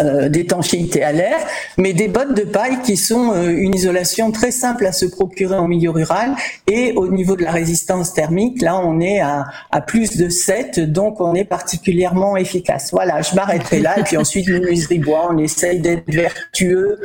[0.00, 1.38] euh, d'étanchéité à l'air,
[1.76, 5.56] mais des bottes de paille qui sont euh, une isolation très simple à se procurer
[5.56, 6.34] en milieu rural.
[6.66, 10.80] Et au niveau de la résistance thermique, là, on est à, à plus de 7,
[10.80, 12.90] donc on est particulièrement efficace.
[12.92, 13.98] Voilà, je m'arrêterai là.
[13.98, 16.98] Et puis ensuite, menuiserie bois, on essaye d'être vertueux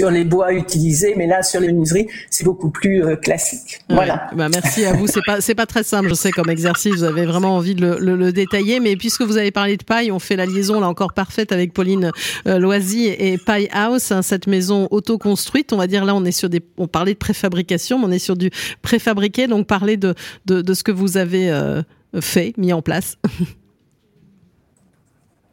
[0.00, 3.80] sur les bois utilisés, mais là sur les menuiseries, c'est beaucoup plus euh, classique.
[3.90, 4.28] Voilà.
[4.34, 5.06] Bah merci à vous.
[5.06, 6.94] C'est pas c'est pas très simple, je sais comme exercice.
[6.94, 10.10] Vous avez vraiment envie de le, le, détailler, mais puisque vous avez parlé de paille,
[10.10, 12.12] on fait la liaison là encore parfaite avec Pauline
[12.46, 15.74] euh, Loisy et Paille House, hein, cette maison auto-construite.
[15.74, 18.18] On va dire là, on est sur des, on parlait de préfabrication, mais on est
[18.18, 19.48] sur du préfabriqué.
[19.48, 20.14] Donc parler de
[20.46, 21.82] de, de ce que vous avez euh,
[22.20, 23.18] fait, mis en place.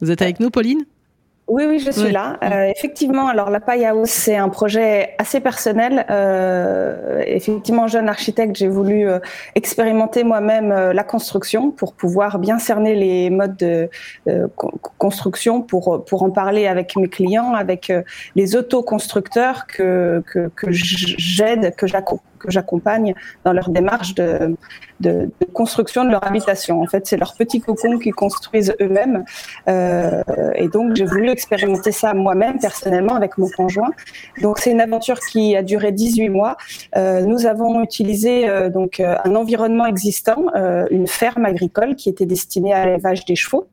[0.02, 0.86] vous êtes avec nous, Pauline?
[1.48, 2.38] Oui, oui, je suis là.
[2.44, 6.06] Euh, effectivement, alors la paille house, c'est un projet assez personnel.
[6.10, 9.20] Euh, effectivement, jeune architecte, j'ai voulu euh,
[9.56, 13.90] expérimenter moi-même euh, la construction pour pouvoir bien cerner les modes de
[14.98, 17.94] construction, pour pour en parler avec mes clients, avec
[18.36, 24.56] les autoconstructeurs que que, que j'aide, que j'accompagne que j'accompagne dans leur démarche de,
[25.00, 26.82] de, de, construction de leur habitation.
[26.82, 29.24] En fait, c'est leur petit cocon qu'ils construisent eux-mêmes.
[29.68, 30.24] Euh,
[30.56, 33.92] et donc, j'ai voulu expérimenter ça moi-même, personnellement, avec mon conjoint.
[34.42, 36.58] Donc, c'est une aventure qui a duré 18 mois.
[36.96, 42.10] Euh, nous avons utilisé euh, donc euh, un environnement existant, euh, une ferme agricole qui
[42.10, 43.68] était destinée à l'élevage des chevaux.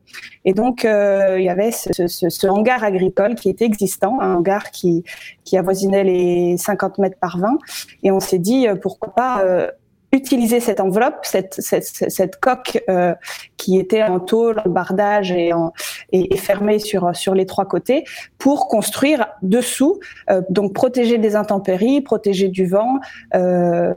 [0.44, 5.04] Et donc, euh, il y avait ce, hangar agricole qui était existant, un hangar qui,
[5.44, 7.58] qui avoisinait les 50 mètres par 20.
[8.02, 9.70] Et on s'est dit, euh, pourquoi pas euh,
[10.14, 13.14] utiliser cette enveloppe, cette, cette, cette coque euh,
[13.56, 15.72] qui était en tôle, en bardage et, en,
[16.12, 18.04] et, fermée sur, sur les trois côtés
[18.38, 20.00] pour construire dessous,
[20.30, 23.00] euh, donc protéger des intempéries, protéger du vent,
[23.34, 23.94] euh,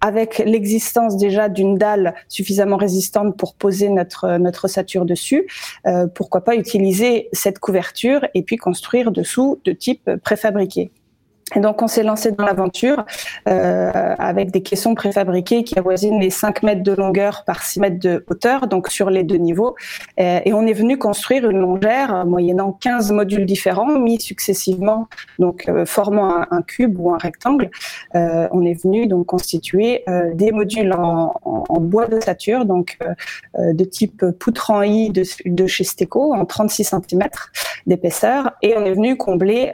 [0.00, 5.46] avec l'existence déjà d'une dalle suffisamment résistante pour poser notre, notre ossature dessus.
[5.86, 10.90] Euh, pourquoi pas utiliser cette couverture et puis construire dessous de type préfabriqué.
[11.54, 13.04] Et donc, on s'est lancé dans l'aventure
[13.48, 17.98] euh, avec des caissons préfabriqués qui avoisinent les 5 mètres de longueur par 6 mètres
[17.98, 19.76] de hauteur, donc sur les deux niveaux.
[20.18, 25.06] Euh, et on est venu construire une longère moyennant 15 modules différents, mis successivement,
[25.38, 27.70] donc euh, formant un, cube ou un rectangle.
[28.14, 32.96] Euh, on est venu donc constituer euh, des modules en, en, bois d'ossature, donc
[33.58, 37.28] euh, de type poutre en I de, de chez Steco, en 36 cm
[37.86, 38.52] d'épaisseur.
[38.62, 39.72] Et on est venu combler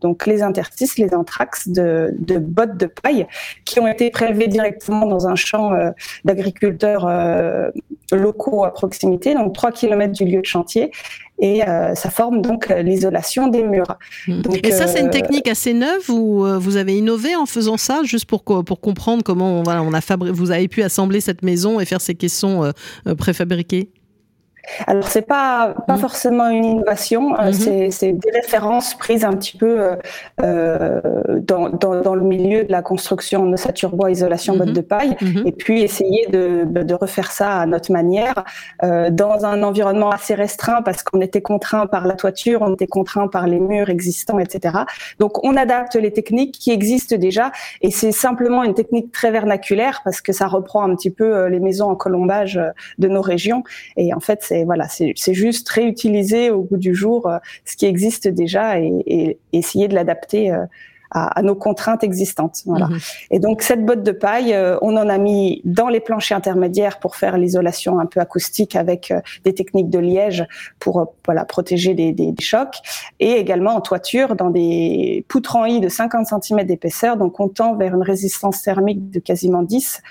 [0.00, 3.26] donc les interstices les anthrax de, de, bottes de paille
[3.64, 5.90] qui ont été prélevées directement dans un champ euh,
[6.24, 7.70] d'agriculteurs euh,
[8.12, 10.90] locaux à proximité, donc 3 km du lieu de chantier.
[11.42, 13.96] Et euh, ça forme donc l'isolation des murs.
[14.28, 18.02] Donc, et ça, c'est une technique assez neuve ou vous avez innové en faisant ça,
[18.04, 21.80] juste pour, pour comprendre comment voilà, on a fabri vous avez pu assembler cette maison
[21.80, 22.70] et faire ces caissons
[23.16, 23.88] préfabriqués
[24.86, 25.98] alors c'est pas pas mmh.
[25.98, 27.90] forcément une innovation, mmh.
[27.90, 29.96] c'est des références prises un petit peu euh,
[30.42, 31.00] euh,
[31.40, 34.58] dans, dans, dans, le milieu de la construction en ossature bois, isolation, mmh.
[34.58, 38.44] botte de paille, et puis essayer de, de, refaire ça à notre manière
[38.82, 42.86] euh, dans un environnement assez restreint parce qu'on était contraint par la toiture, on était
[42.86, 44.78] contraint par les murs existants, etc.
[45.18, 50.02] Donc on adapte les techniques qui existent déjà et c'est simplement une technique très vernaculaire
[50.04, 52.60] parce que ça reprend un petit peu les maisons en colombage
[52.98, 53.62] de nos régions
[53.96, 57.86] et en fait c'est voilà, c'est juste réutiliser au bout du jour euh, ce qui
[57.86, 60.64] existe déjà et, essayer de l'adapter euh,
[61.10, 62.62] à, à, nos contraintes existantes.
[62.66, 62.86] Voilà.
[62.86, 62.98] Mmh.
[63.30, 66.98] Et donc cette botte de paille, euh, on en a mis dans les planchers intermédiaires
[66.98, 70.46] pour faire l'isolation un peu acoustique avec euh, des techniques de liège
[70.78, 72.76] pour euh, voilà protéger des, des, des, chocs,
[73.18, 77.48] et également en toiture dans des poutres en I de 50 cm d'épaisseur, donc on
[77.48, 80.02] tend vers une résistance thermique de quasiment 10.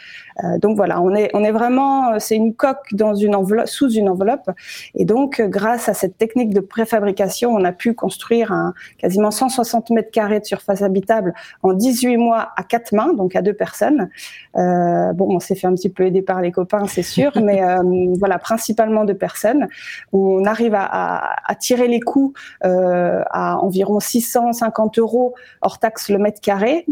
[0.61, 4.09] donc voilà, on est on est vraiment, c'est une coque dans une enveloppe, sous une
[4.09, 4.49] enveloppe,
[4.95, 9.89] et donc grâce à cette technique de préfabrication, on a pu construire un quasiment 160
[9.89, 14.09] mètres carrés de surface habitable en 18 mois à quatre mains, donc à deux personnes.
[14.57, 17.63] Euh, bon, on s'est fait un petit peu aider par les copains, c'est sûr, mais
[17.63, 19.67] euh, voilà, principalement deux personnes,
[20.11, 22.33] où on arrive à, à, à tirer les coûts
[22.65, 26.85] euh, à environ 650 euros hors taxe le mètre carré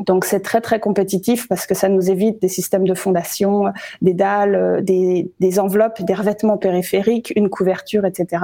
[0.00, 3.64] Donc c'est très très compétitif parce que ça nous évite des systèmes de fondation,
[4.02, 8.42] des dalles, euh, des, des enveloppes, des revêtements périphériques, une couverture, etc.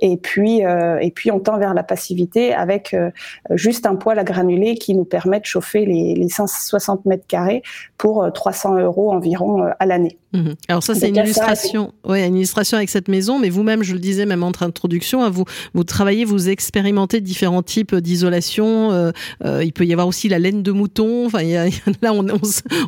[0.00, 3.10] Et puis euh, et puis on tend vers la passivité avec euh,
[3.50, 7.62] juste un poêle à granulés qui nous permet de chauffer les, les 160 mètres carrés
[7.98, 10.18] pour 300 euros environ à l'année.
[10.32, 10.54] Mhm.
[10.68, 14.00] Alors ça c'est une illustration, ouais, une illustration avec cette maison, mais vous-même, je le
[14.00, 19.12] disais même entre introduction, hein, vous vous travaillez, vous expérimentez différents types d'isolation.
[19.44, 21.38] il peut y avoir aussi la laine de mouton Enfin,
[22.02, 22.12] là,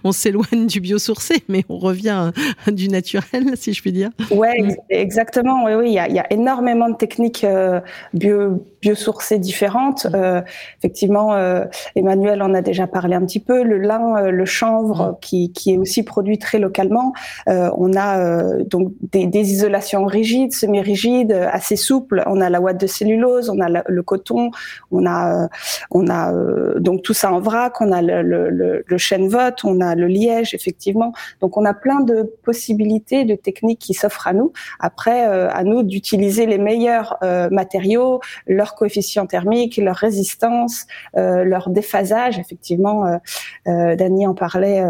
[0.05, 2.33] on, s'éloigne du biosourcé, mais on revient
[2.67, 4.11] du naturel, si je puis dire.
[4.31, 5.65] Ouais, exactement.
[5.65, 7.81] Oui, oui, il y a, énormément de techniques euh,
[8.15, 10.07] bio, biosourcées différentes.
[10.15, 10.41] Euh,
[10.79, 11.65] effectivement, euh,
[11.97, 13.63] Emmanuel en a déjà parlé un petit peu.
[13.63, 17.13] Le lin, le chanvre, qui, qui est aussi produit très localement.
[17.47, 22.23] On a donc des, isolations rigides, semi-rigides, assez souples.
[22.27, 24.51] On a la ouate de cellulose, on a le coton,
[24.91, 25.49] on a,
[25.91, 26.33] on a
[26.79, 27.81] donc tout ça en vrac.
[27.81, 31.13] On a le, le, le, chêne vote, on a le liège, effectivement.
[31.41, 34.53] Donc on a plein de possibilités, de techniques qui s'offrent à nous.
[34.81, 40.87] Après, euh, à nous d'utiliser les meilleurs euh, matériaux, leur coefficient thermique, leur résistance,
[41.17, 42.39] euh, leur déphasage.
[42.39, 43.19] Effectivement,
[43.67, 44.83] Dany en parlait,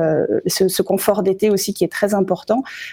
[0.46, 2.28] ce, ce, confort d'été aussi qui est très important.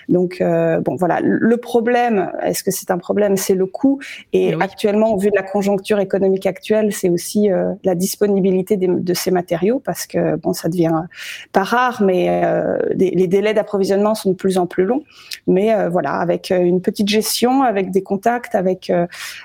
[0.10, 1.20] Donc bon, voilà.
[1.22, 3.38] Le problème, est-ce que c'est un problème?
[3.38, 4.00] C'est le coût.
[4.34, 7.50] Et eh actuellement, au vu de la conjoncture économique actuelle, c'est aussi
[7.84, 11.04] la disponibilité de ces matériaux parce que bon, ça devient
[11.52, 15.04] pas rare, mais euh, les délais d'approvisionnement sont de plus en plus longs.
[15.48, 18.92] Mais euh, voilà, avec euh, une petite gestion, avec des contacts, avec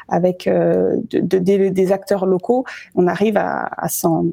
[0.08, 0.48] avec
[1.10, 4.26] des acteurs locaux, on arrive à, à s'en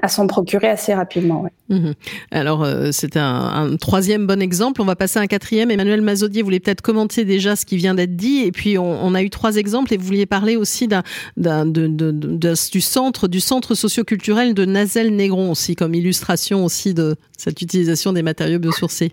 [0.00, 1.44] à s'en procurer assez rapidement.
[1.68, 1.94] Mhm.
[2.30, 4.80] Alors, euh, c'est un, troisième bon exemple.
[4.80, 5.70] On va passer à un quatrième.
[5.70, 8.42] Emmanuel Mazodier voulait peut-être commenter déjà ce qui vient d'être dit.
[8.44, 13.28] Et puis, on, a eu trois exemples et vous vouliez parler aussi d'un, du centre,
[13.28, 19.12] du centre socioculturel de Nazel-Négron aussi, comme illustration aussi de cette utilisation des matériaux biosourcés.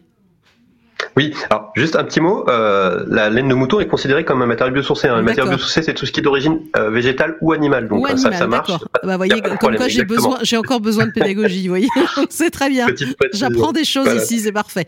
[1.17, 4.45] Oui, alors juste un petit mot, euh, la laine de mouton est considérée comme un
[4.45, 5.07] matériau biosourcé.
[5.07, 5.15] Hein.
[5.15, 7.87] Un matériau biosourcé, c'est tout ce qui est d'origine euh, végétale ou animale.
[7.87, 8.71] Donc ça, ça marche.
[9.03, 11.63] Bah, voyez, comme quoi j'ai besoin, j'ai encore besoin de pédagogie.
[11.63, 11.89] Vous voyez,
[12.29, 12.87] c'est très bien.
[13.33, 14.87] J'apprends des choses ici, c'est parfait.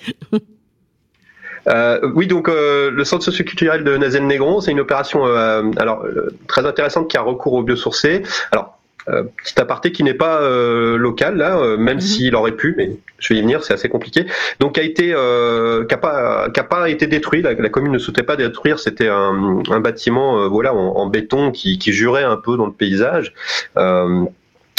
[1.68, 6.36] Euh, oui, donc euh, le centre socioculturel de Nazel-Négron, c'est une opération euh, alors euh,
[6.48, 8.24] très intéressante qui a recours au biosourcé.
[8.52, 12.02] Alors euh, petit aparté qui n'est pas euh, local là, euh, même mhm.
[12.02, 14.26] s'il aurait pu, mais je vais y venir, c'est assez compliqué.
[14.60, 17.42] Donc a été, qui a pas, qui a pas été détruit.
[17.42, 18.80] La, la commune ne souhaitait pas détruire.
[18.80, 22.72] C'était un, un, bâtiment, voilà, en, en béton qui, qui, jurait un peu dans le
[22.72, 23.34] paysage.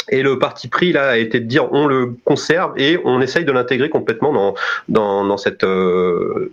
[0.09, 3.45] Et le parti pris là a été de dire on le conserve et on essaye
[3.45, 4.53] de l'intégrer complètement dans
[4.89, 6.51] dans, cette euh,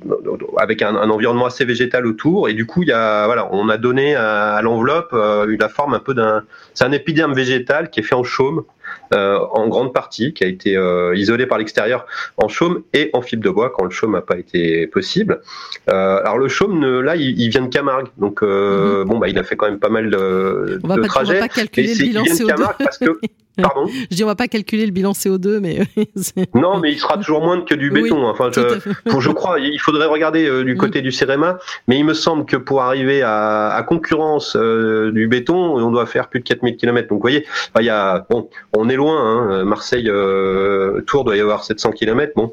[0.56, 2.48] avec un, environnement assez végétal autour.
[2.48, 5.94] Et du coup il y a voilà on a donné à, l'enveloppe euh, la forme
[5.94, 8.64] un peu d'un c'est un épiderme végétal qui est fait en chaume
[9.12, 13.42] en grande partie, qui a été euh, isolé par l'extérieur en chaume et en fibre
[13.42, 15.40] de bois quand le chaume n'a pas été possible.
[15.88, 19.04] Euh, alors le chaume, là, il, vient de Camargue, donc mhm.
[19.04, 21.32] bon, bah, il a fait quand même pas mal de, on va de pas, trajets.
[21.32, 22.76] On va pas calculer le bilan CO2.
[22.78, 23.18] parce que
[23.60, 25.80] Pardon je dis on va pas calculer le bilan CO2, mais
[26.54, 28.26] non, mais il sera toujours moins que du béton.
[28.26, 31.58] enfin, je, pour, je crois, il faudrait regarder du côté du CEREMA,
[31.88, 36.28] mais il me semble que pour arriver à, à concurrence du béton, on doit faire
[36.28, 37.08] plus de 4000 km.
[37.08, 37.46] Donc, vous voyez,
[37.78, 39.18] il y a, bon, on est loin.
[39.20, 39.64] Hein.
[39.64, 42.32] Marseille, euh, Tours doit y avoir 700 km.
[42.36, 42.52] Bon,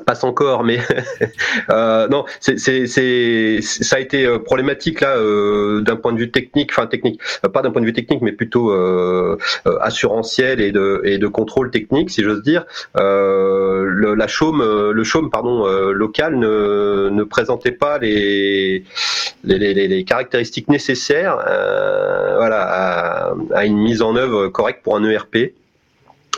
[0.00, 0.78] passe encore, mais
[1.70, 6.70] euh, non, c'est, ça a été euh, problématique là euh, d'un point de vue technique,
[6.72, 7.20] enfin technique,
[7.52, 8.72] pas d'un point de vue technique, mais plutôt
[9.80, 12.64] assurantiel et de et de contrôle technique, si j'ose dire.
[12.94, 18.84] le, la chaume, le chaume, pardon, local ne, ne présentait pas les
[19.44, 25.04] les, les, les caractéristiques nécessaires, voilà, à, à, une mise en œuvre correcte pour un
[25.04, 25.52] ERP.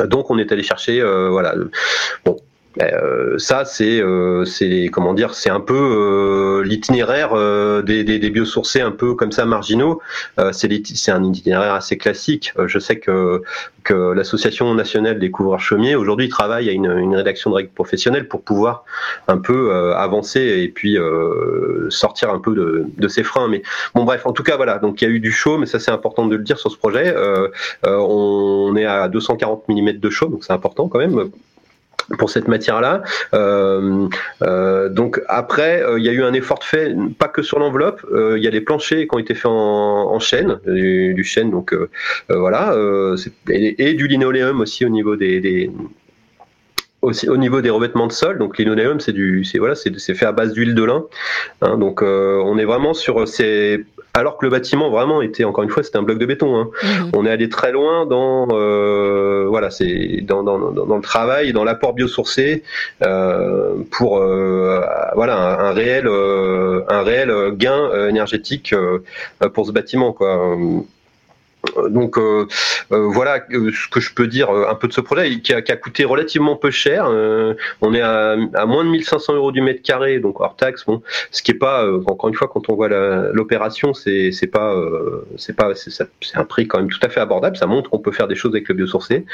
[0.05, 1.55] Donc on est allé chercher, voilà,
[2.25, 2.37] bon,
[2.81, 4.45] euh, ça, c'est, euh,
[4.91, 9.33] comment dire, c'est un peu euh, l'itinéraire euh, des, des, des, biosourcés un peu comme
[9.33, 10.01] ça marginaux.
[10.39, 10.71] Euh, c'est,
[11.11, 12.55] un itinéraire assez classique.
[12.67, 13.43] je sais que
[13.85, 18.29] que l'association nationale des couvreurs chaumiers aujourd'hui travaille à une, une, rédaction de règles professionnelles
[18.29, 18.85] pour pouvoir
[19.27, 20.97] un peu avancer et puis
[21.89, 23.49] sortir un peu de, de ses freins.
[23.49, 23.63] Mais
[23.95, 24.79] bon, bref, en tout cas, voilà.
[24.79, 26.71] Donc il y a eu du chaud, mais ça c'est important de le dire sur
[26.71, 27.13] ce projet.
[27.85, 31.31] on est à 240 mm de chaud, donc c'est important quand même
[32.19, 33.03] pour cette matière-là.
[33.35, 34.09] Euh,
[34.43, 38.03] euh, donc après, euh, il y a eu un effort fait, pas que sur l'enveloppe.
[38.13, 41.75] Il y a des planchers qui ont été faits en, chêne, du, chêne, donc
[42.29, 42.77] voilà,
[43.49, 45.71] et, du linoléum aussi au niveau des, des
[47.01, 48.39] aussi au niveau des revêtements de sol.
[48.39, 51.05] Donc linoléum, c'est du, c'est voilà, c'est fait à base d'huile de lin.
[51.61, 55.71] Hein, donc on est vraiment sur ces alors que le bâtiment vraiment était encore une
[55.71, 56.57] fois c'était un bloc de béton.
[56.57, 56.69] Hein.
[56.83, 57.11] Mhm.
[57.15, 61.65] On est allé très loin dans euh, voilà c'est dans, dans, dans, le travail, dans
[61.65, 62.63] l'apport biosourcé
[63.03, 64.81] euh, pour euh,
[65.15, 68.75] voilà un, un réel euh, un réel gain énergétique
[69.55, 70.57] pour ce bâtiment quoi.
[71.77, 72.47] Euh, donc euh,
[72.93, 76.05] euh, voilà ce que je peux dire un peu de ce projet qui a, coûté
[76.05, 77.07] relativement peu cher.
[77.81, 80.85] on est à, moins de 1500 euros du mètre carré, donc hors taxe.
[80.85, 84.75] Bon, ce qui est pas encore une fois quand on voit l'opération, c'est pas
[85.37, 87.57] c'est pas c'est un prix quand même tout à fait abordable.
[87.57, 89.25] Ça montre qu'on peut faire des choses avec le biosourcé.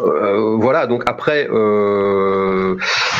[0.00, 1.48] Voilà, donc après,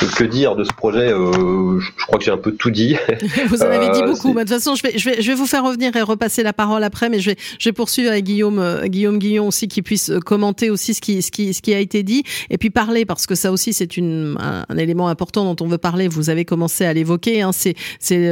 [0.06, 2.96] que dire de ce projet euh, je, crois que j'ai un peu tout dit.
[3.48, 4.32] vous en avez dit beaucoup.
[4.32, 6.52] de toute façon, je vais, je, vais, je vais vous faire revenir et repasser la
[6.52, 10.12] parole après, mais je vais, je vais poursuivre avec Guillaume, Guillaume Guillon aussi, qui puisse
[10.24, 13.26] commenter aussi ce qui, ce qui, ce qui a été dit, et puis parler, parce
[13.26, 16.08] que ça aussi, c'est une, un, élément important dont on veut parler.
[16.08, 17.42] Vous avez commencé à l'évoquer.
[17.42, 18.30] Hein, c'est, c'est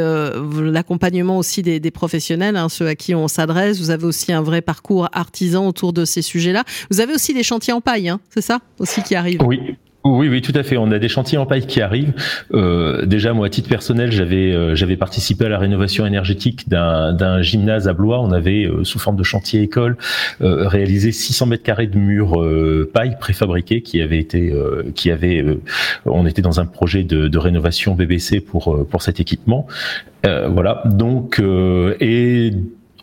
[0.60, 3.78] l'accompagnement aussi des, des professionnels, hein, ceux à qui on s'adresse.
[3.78, 6.64] Vous avez aussi un vrai parcours artisan autour de ces sujets-là.
[6.90, 8.08] Vous avez aussi des chantiers en paille.
[8.08, 9.76] Hein, c'est ça aussi qui arrive Oui.
[10.08, 10.76] Oui, oui, tout à fait.
[10.76, 12.12] On a des chantiers en paille qui arrivent.
[12.54, 17.42] Euh, déjà, moi, à titre personnel, j'avais euh, j'avais participé à la rénovation énergétique d'un
[17.42, 18.20] gymnase à Blois.
[18.20, 19.96] On avait, euh, sous forme de chantier école,
[20.40, 22.40] réalisé 600 mètres carrés de murs
[22.92, 24.54] paille préfabriqués qui avaient été,
[24.94, 25.44] qui avait,
[26.04, 29.66] on était dans un projet de, de rénovation BBC pour pour cet équipement.
[30.24, 30.82] voilà.
[30.86, 31.42] Donc
[32.00, 32.52] et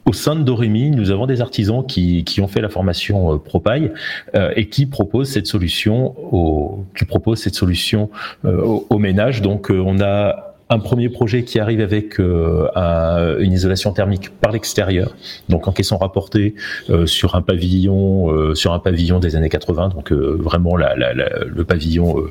[0.05, 3.37] au sein de Doremi, nous avons des artisans qui, qui ont fait la formation euh,
[3.37, 3.91] Propaille
[4.35, 8.09] euh, et qui proposent cette solution au, qui proposent cette solution
[8.45, 9.41] euh, au, au ménage.
[9.41, 15.15] Donc on a un premier projet qui arrive avec euh, une isolation thermique par l'extérieur,
[15.47, 16.55] donc en caisson rapportée
[16.89, 21.13] euh, sur un pavillon, euh, sur un pavillon des années 80, donc vraiment la, la,
[21.13, 22.25] le pavillon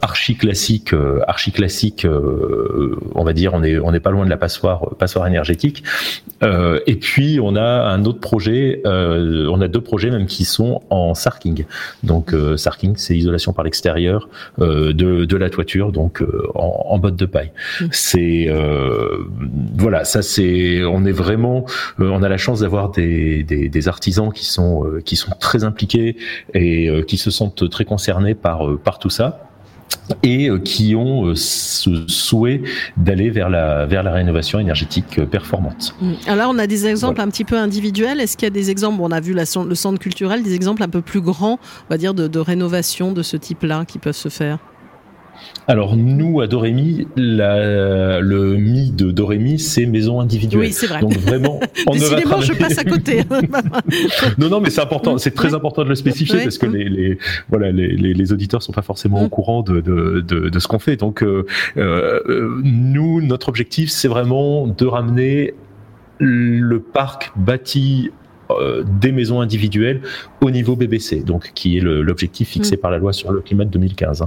[0.00, 0.94] archi classique,
[1.26, 2.06] archi classique,
[3.14, 5.82] on va dire, on est on n'est pas loin de la passoire passoire énergétique.
[6.42, 11.14] et puis on a un autre projet, on a deux projets même qui sont en
[11.14, 11.64] sarking.
[12.02, 14.92] Donc sarking, c'est isolation par l'extérieur de,
[15.24, 16.22] de la toiture, donc
[16.54, 17.50] en, en botte de paille.
[17.90, 19.24] C'est euh,
[19.76, 21.64] voilà, ça c'est, on est vraiment,
[22.00, 25.32] euh, on a la chance d'avoir des, des, des, artisans qui sont euh, qui sont
[25.40, 26.16] très impliqués
[26.54, 29.48] et qui se sentent très concernés par par tout ça
[30.22, 32.62] et qui ont ce souhait
[32.96, 35.94] d'aller vers la, vers la rénovation énergétique performante.
[36.00, 36.12] Mmh.
[36.26, 38.18] Alors on a des exemples un petit peu individuels.
[38.20, 40.82] Est-ce qu'il y a des exemples, on a vu la, le centre culturel, des exemples
[40.82, 44.16] un peu plus grands, on va dire, de, de rénovation de ce type-là qui peuvent
[44.16, 44.58] se faire?
[45.68, 50.60] Alors nous à Dorémy, le mi de Dorémy, c'est maison individuelle.
[50.60, 51.00] Oui, c'est vrai.
[51.00, 53.22] Donc vraiment, on Décidément, je passe à côté.
[54.38, 57.18] non, non, mais c'est important, c'est très important de le spécifier parce que les, les,
[57.48, 59.30] voilà, les, les, auditeurs sont pas forcément au mm.
[59.30, 60.96] courant de, de, de, de ce qu'on fait.
[60.96, 61.46] Donc euh,
[61.76, 65.54] euh, nous, notre objectif, c'est vraiment de ramener
[66.18, 68.10] le parc bâti
[68.60, 70.00] euh, des maisons individuelles
[70.40, 72.80] au niveau BBC, donc qui est l'objectif fixé mm.
[72.80, 74.24] par la loi sur le climat de 2015.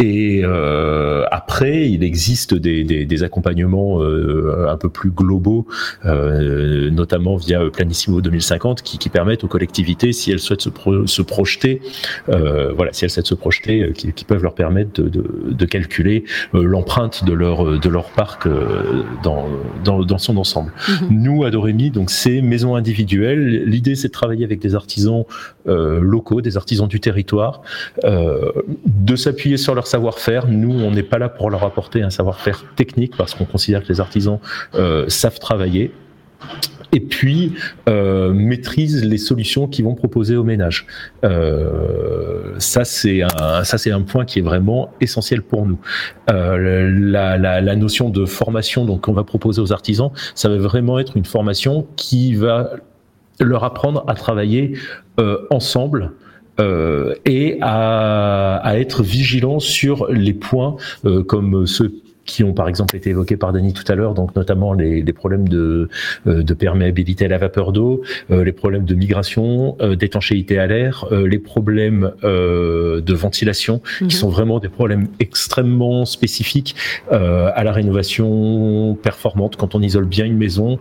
[0.00, 5.66] Et euh, après, il existe des, des, des accompagnements euh, un peu plus globaux,
[6.04, 10.70] notamment via Planissimo 2050, qui, qui, permettent aux collectivités, si elles souhaitent se,
[11.06, 11.80] se projeter,
[12.26, 16.24] voilà, si elles souhaitent se projeter, qui, qui peuvent leur permettre de, de, de calculer
[16.52, 18.48] l'empreinte de leur de leur parc
[19.22, 19.46] dans,
[19.84, 20.72] dans, dans son ensemble.
[20.76, 21.06] Mm-hmm.
[21.10, 25.24] Nous, à Dorémy, donc ces maisons individuelles L'idée, c'est de travailler avec des artisans
[25.68, 27.62] euh, locaux, des artisans du territoire,
[28.04, 28.52] euh,
[28.86, 30.48] de s'appuyer sur leur savoir-faire.
[30.48, 33.88] Nous, on n'est pas là pour leur apporter un savoir-faire technique parce qu'on considère que
[33.88, 34.38] les artisans
[34.74, 35.92] euh, savent travailler
[36.92, 37.54] et puis
[37.88, 40.86] euh, maîtrise les solutions qu'ils vont proposer aux ménages.
[42.58, 45.78] Ça c'est un point qui est vraiment essentiel pour nous.
[46.28, 50.98] La, la, la, notion de formation donc qu'on va proposer aux artisans, ça va vraiment
[50.98, 52.70] être une formation qui va
[53.40, 54.78] leur apprendre à travailler
[55.18, 56.12] euh, ensemble.
[56.58, 61.92] Euh, et à, être vigilant sur les points euh, comme ceux
[62.26, 65.12] qui ont par exemple été évoqués par Denis tout à l'heure, donc notamment les, les
[65.12, 65.88] problèmes de,
[66.26, 70.66] euh, de, perméabilité à la vapeur d'eau, euh, les problèmes de migration, euh, d'étanchéité à
[70.66, 74.10] l'air, les problèmes de ventilation, qui mhm.
[74.10, 76.74] sont vraiment des problèmes extrêmement spécifiques
[77.10, 79.56] à la rénovation performante.
[79.56, 80.78] Quand on isole bien une maison,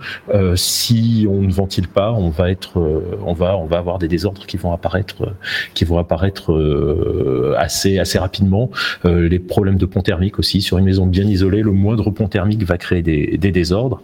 [0.56, 2.82] si on ne ventile pas, on va être,
[3.24, 5.34] on va, on va avoir des désordres qui vont apparaître,
[5.76, 8.72] qui vont apparaître assez, assez rapidement.
[9.04, 12.28] les problèmes de pont thermique aussi sur une maison bien isolée isolé, le moindre pont
[12.28, 14.02] thermique va créer des, désordres.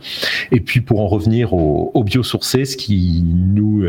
[0.52, 3.84] Et puis pour en revenir au, au biosourcé, ce qui nous,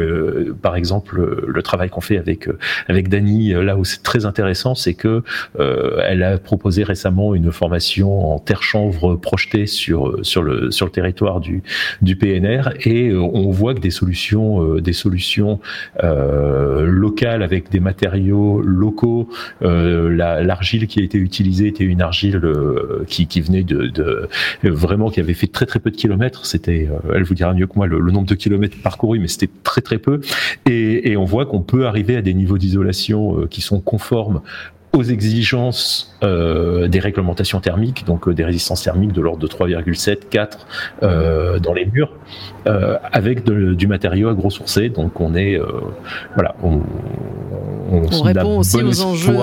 [0.63, 2.49] par exemple, le travail qu'on fait avec
[2.89, 5.23] avec Dany, là où c'est très intéressant, c'est que
[5.59, 10.93] elle a proposé récemment une formation en terre chanvre projetée sur sur le sur le
[10.93, 11.63] territoire du
[12.01, 15.61] du PNR et on voit que des solutions des solutions
[16.01, 19.29] locales avec des matériaux locaux,
[19.61, 24.29] l'argile qui a été utilisée était une argile euh, qui, qui venait de, de,
[24.63, 26.45] vraiment qui avait fait très très peu de kilomètres.
[26.45, 29.51] C'était, euh, elle vous dira mieux que moi le, nombre de kilomètres parcourus, mais c'était
[29.63, 30.21] très très peu.
[30.67, 34.43] Et, et on voit qu'on peut arriver à des niveaux d'isolation euh, qui sont conformes
[34.93, 40.67] aux exigences euh, des réglementations thermiques, donc des résistances thermiques de l'ordre de 3,7, 4
[41.03, 42.13] euh, dans les murs,
[42.67, 44.91] avec de, du matériau agro-sourcé.
[44.91, 45.59] Donc on est,
[46.35, 46.83] voilà, on,
[47.91, 49.39] on, on répond aussi aux enjeux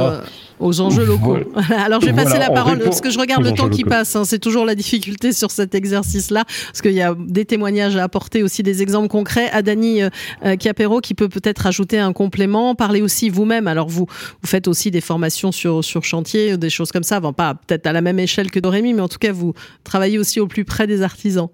[0.60, 1.38] aux enjeux locaux.
[1.78, 4.16] Alors je vais passer la parole parce que je regarde le temps qui passe.
[4.16, 4.24] Hein.
[4.26, 8.44] c'est toujours la difficulté sur cet exercice-là parce qu'il y a des témoignages à apporter,
[8.44, 9.50] aussi des exemples concrets.
[9.52, 10.10] À Dani euh,
[10.46, 12.76] euh, Capero qui peut peut-être ajouter un complément.
[12.76, 13.68] Parlez aussi vous-même.
[13.68, 14.06] Alors vous
[14.42, 17.20] vous faites aussi des formations sur sur chantier, des choses comme ça.
[17.20, 19.54] Bon, pas peut-être à la même échelle que Dorémy, mais en tout cas vous
[19.84, 21.50] travaillez aussi au plus près des artisans.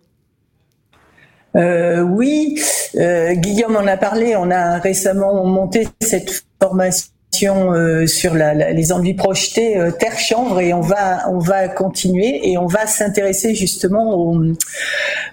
[1.56, 2.60] Euh, oui,
[2.96, 4.36] euh, Guillaume en a parlé.
[4.36, 10.74] On a récemment monté cette formation euh, sur les envies projetées euh, terre chanvre et
[10.74, 14.34] on va on va continuer et on va s'intéresser justement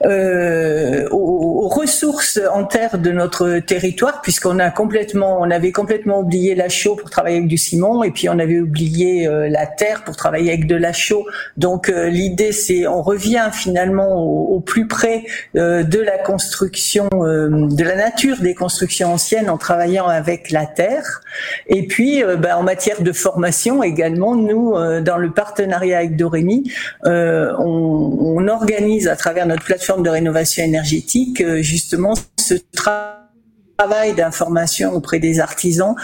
[0.04, 6.54] euh, aux, ressources en terre de notre territoire puisqu'on a complètement on avait complètement oublié
[6.54, 10.16] la chaux pour travailler avec du ciment et puis on avait oublié la terre pour
[10.16, 11.26] travailler avec de la chaux.
[11.56, 15.24] Donc l'idée c'est on revient finalement au, plus près
[15.54, 21.22] de la construction de la nature des constructions anciennes en travaillant avec la terre.
[21.68, 26.70] Et euh, ben, en matière de formation également, nous, euh, dans le partenariat avec Dorémy,
[27.06, 34.92] euh, on, on, organise à travers notre plateforme de rénovation énergétique justement ce travail d'information
[34.92, 35.94] auprès des artisans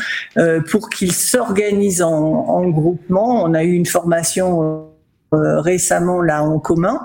[0.71, 3.43] pour qu'ils s'organisent en, en, groupement.
[3.45, 4.88] On a eu une formation euh,
[5.33, 7.01] récemment là en commun.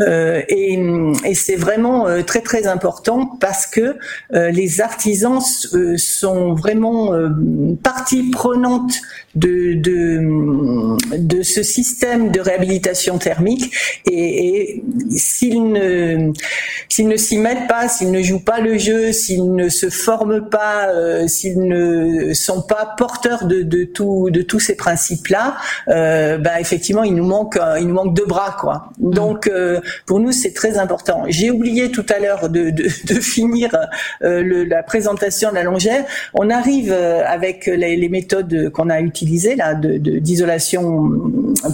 [0.00, 0.74] Euh, et,
[1.24, 3.96] et c'est vraiment euh, très très important parce que
[4.30, 5.40] les artisans
[5.96, 7.12] sont vraiment
[7.82, 8.94] partie prenante
[9.34, 13.72] de, de, de ce système de réhabilitation thermique
[14.10, 14.84] et, et
[15.16, 16.32] s'ils ne
[16.88, 20.48] s'ils ne s'y mettent pas, s'ils ne jouent pas le jeu, s'ils ne se forment
[20.48, 20.88] pas,
[21.26, 25.56] s'ils ne sont pas porteurs de, de tout de tous ces principes là,
[25.86, 28.90] bah effectivement il nous manque il nous manque deux bras, quoi.
[28.98, 29.10] Mm.
[29.14, 31.24] Donc, euh, pour nous, c'est très important.
[31.28, 33.70] J'ai oublié tout à l'heure de, de, de, finir
[34.22, 36.04] euh, le, la présentation de la longère.
[36.34, 41.10] On arrive euh, avec les, les méthodes qu'on a utilisées d'isolation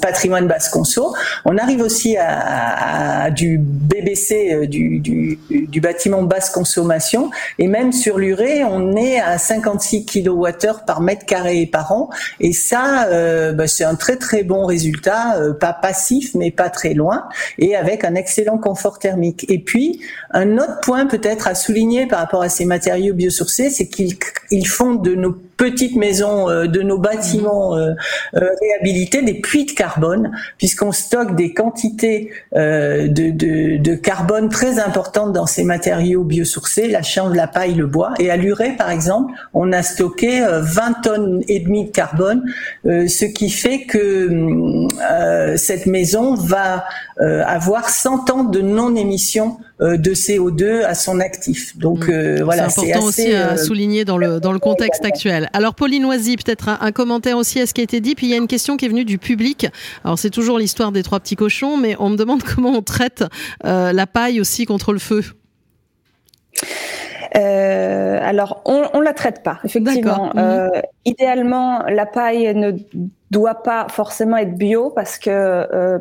[0.01, 1.15] patrimoine basse conso.
[1.45, 8.65] On arrive aussi à, du BBC, du, du, bâtiment basse consommation, et même sur l'urée,
[8.65, 12.11] on est à 56 kWh par mètre carré par an.
[12.41, 13.09] Et ça,
[13.53, 17.29] bah, c'est un très très bon résultat, pas passif, mais pas très loin,
[17.59, 19.47] et avec un excellent confort thermique.
[19.49, 23.89] Et puis, un autre point peut-être à souligner par rapport à ces matériaux biosourcés, c'est
[23.89, 27.91] qu'ils font de nos petites maisons, euh, de nos bâtiments euh,
[28.37, 34.79] euh, réhabilités des puits de carbone, puisqu'on stocke des quantités de, de, de, carbone très
[34.79, 38.15] importantes dans ces matériaux biosourcés, la chanvre, la paille, le bois.
[38.21, 42.45] Et à Luré, par exemple, on a stocké 20 tonnes et demie de carbone,
[42.85, 44.87] ce qui fait que
[45.57, 46.85] cette maison va
[47.21, 51.77] avoir 100 ans de non-émission de CO2 à son actif.
[51.77, 52.43] Donc mmh.
[52.43, 55.49] voilà, c'est important aussi à souligner dans le dans le contexte actuel.
[55.53, 58.15] Alors Pauline Oisy, peut-être un, commentaire aussi à ce qui a été dit.
[58.15, 59.67] Puis il y a une question qui est venue du public.
[60.05, 63.25] Alors c'est toujours l'histoire des trois petits cochons, mais on me demande comment on traite
[63.65, 65.23] euh, la paille aussi contre le feu.
[67.37, 70.33] Euh, alors, on, on la traite pas, effectivement.
[70.37, 70.71] Euh,
[71.05, 72.73] idéalement, la paille ne
[73.31, 75.99] doit pas forcément être bio parce que euh,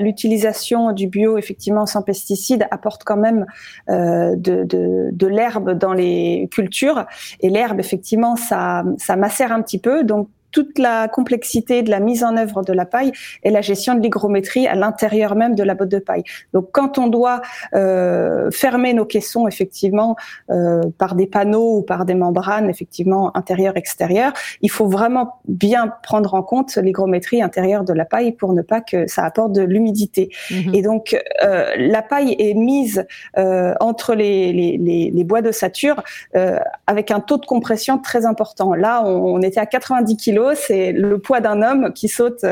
[0.00, 3.46] l'utilisation du bio effectivement sans pesticides apporte quand même
[3.90, 7.06] euh, de, de, de l'herbe dans les cultures.
[7.40, 10.02] Et l'herbe effectivement ça ça macère un petit peu.
[10.02, 13.10] Donc toute la complexité de la mise en œuvre de la paille
[13.42, 16.22] et la gestion de l'hygrométrie à l'intérieur même de la botte de paille.
[16.52, 17.42] Donc quand on doit
[17.74, 20.14] euh, fermer nos caissons effectivement
[20.50, 24.32] euh, par des panneaux ou par des membranes effectivement intérieures extérieures,
[24.62, 28.80] il faut vraiment bien prendre en compte l'hygrométrie intérieure de la paille pour ne pas
[28.80, 30.30] que ça apporte de l'humidité.
[30.52, 30.74] Mhm.
[30.74, 33.04] Et donc euh, la paille est mise
[33.38, 36.02] euh, entre les, les, les, les, bois d'ossature
[36.36, 38.74] euh, avec un taux de compression très important.
[38.74, 42.44] Là, on, on était à 90 kg c'est le poids d'un homme qui saute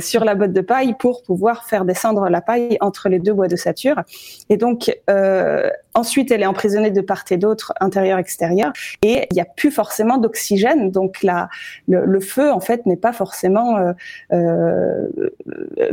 [0.00, 3.48] sur la botte de paille pour pouvoir faire descendre la paille entre les deux bois
[3.48, 4.02] d'ossature.
[4.48, 4.96] Et donc,
[5.94, 8.72] ensuite, elle est emprisonnée de part et d'autre, intérieur, extérieur,
[9.02, 10.90] et il n'y a plus forcément d'oxygène.
[10.90, 11.48] Donc, la,
[11.88, 13.94] le, feu, en fait, n'est pas forcément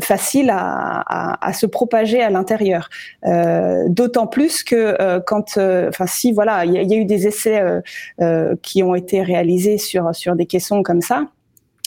[0.02, 2.89] facile à, à, se propager à l'intérieur.
[3.88, 7.62] D'autant plus que quand, enfin, si voilà, il y, a eu des essais
[8.62, 11.26] qui ont été réalisés sur sur des caissons comme ça.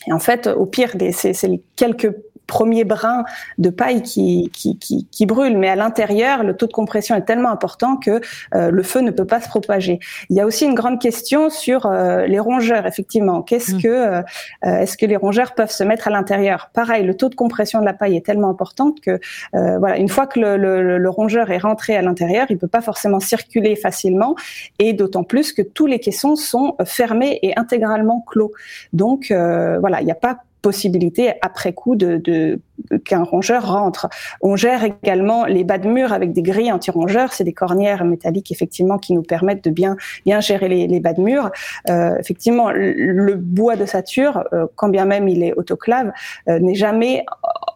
[0.07, 1.33] Et en fait, au pire, c'est
[1.77, 2.15] quelques
[2.47, 3.25] premier brin
[3.59, 7.23] de paille qui, qui, qui, qui brûle, mais à l'intérieur, le taux de compression est
[7.23, 8.21] tellement important que
[8.55, 9.99] euh, le feu ne peut pas se propager.
[10.31, 13.43] Il y a aussi une grande question sur euh, les rongeurs, effectivement.
[13.43, 13.83] Qu'est-ce mmh.
[13.83, 14.23] que euh,
[14.63, 16.71] est-ce que les rongeurs peuvent se mettre à l'intérieur?
[16.73, 19.19] Pareil, le taux de compression de la paille est tellement important que
[19.53, 22.81] voilà, une fois que le, le, le rongeur est rentré à l'intérieur, il peut pas
[22.81, 24.35] forcément circuler facilement,
[24.79, 28.53] et d'autant plus que tous les caissons sont fermés et intégralement clos.
[28.93, 32.59] Donc voilà, il n'y a pas possibilité après coup de, de
[33.05, 34.09] qu'un rongeur rentre.
[34.41, 38.51] On gère également les bas de mur avec des grilles anti-rongeurs, c'est des cornières métalliques
[38.51, 41.51] effectivement qui nous permettent de bien bien gérer les, les bas de mur.
[41.91, 46.13] Euh, effectivement, le, bois de sature, euh, quand bien même il est autoclave,
[46.49, 47.27] euh, n'est jamais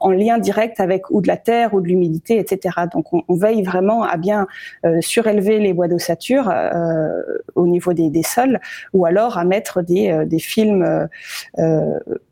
[0.01, 2.77] en lien direct avec ou de la terre ou de l'humidité, etc.
[2.93, 4.47] Donc on, on, veille vraiment à bien
[4.85, 7.21] euh, surélever les bois d'ossature euh,
[7.55, 8.61] au niveau des, des, sols,
[8.93, 11.09] ou alors à mettre des, des films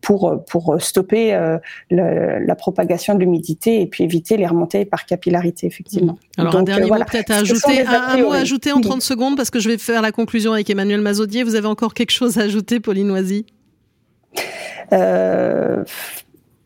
[0.01, 1.39] pour pour stopper
[1.91, 6.15] le, la propagation de l'humidité et puis éviter les remontées par capillarité, effectivement.
[6.15, 6.41] Mmh.
[6.41, 9.51] Alors un dernier mot peut-être à ajouter, un, mot à ajouter en 30 secondes parce
[9.51, 11.43] que je vais faire la conclusion avec Emmanuel Mazodier.
[11.43, 13.47] Vous avez encore quelque chose à ajouter, Pauline Oisy?
[14.93, 15.85] Euh,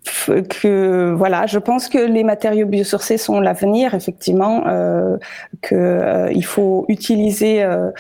[0.05, 5.17] que voilà, je pense que les matériaux biosourcés sont l'avenir, effectivement, euh,
[5.73, 7.91] euh, faut utiliser euh,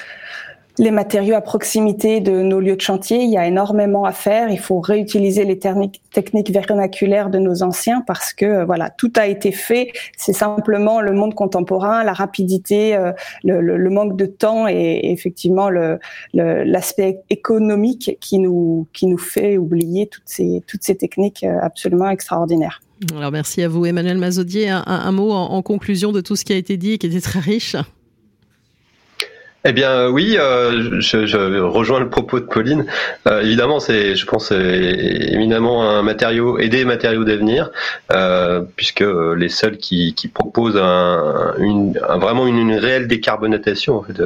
[0.80, 3.18] les matériaux à proximité de nos lieux de chantier.
[3.18, 4.48] Il y a énormément à faire.
[4.48, 9.26] Il faut réutiliser les techniques vernaculaires de nos anciens parce que euh, voilà, tout a
[9.26, 9.92] été fait.
[10.16, 13.12] C'est simplement le monde contemporain, la rapidité, euh,
[13.44, 15.68] le, manque de temps et, effectivement
[16.32, 22.08] l'aspect économique qui nous qui nous fait oublier toutes ces toutes ces techniques euh, absolument
[22.08, 22.80] extraordinaires.
[23.14, 24.68] Alors merci à vous, Emmanuel Mazodier.
[24.68, 27.40] Un, mot en conclusion de tout ce qui a été dit et qui était très
[27.40, 27.76] riche.
[29.64, 32.86] Eh bien euh, oui, euh, je, rejoins le propos de Pauline.
[33.26, 37.70] Euh, évidemment, c'est, je pense, éminemment un matériau et des matériaux d'avenir,
[38.76, 39.04] puisque
[39.36, 41.54] les seuls qui, proposent un,
[42.18, 44.20] vraiment une, une, réelle décarbonatation en fait,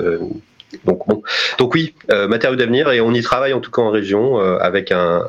[0.84, 1.22] donc bon,
[1.58, 4.58] donc oui, euh, matériaux d'avenir et on y travaille en tout cas en région euh,
[4.58, 5.24] avec un,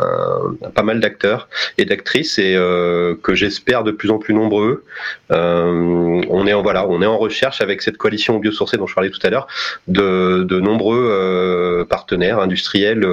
[0.61, 4.83] un, pas mal d'acteurs et d'actrices et euh, que j'espère de plus en plus nombreux.
[5.31, 8.95] Euh, on est en voilà, on est en recherche avec cette coalition biosourcée dont je
[8.95, 9.47] parlais tout à l'heure
[9.87, 13.05] de, de nombreux euh, partenaires industriels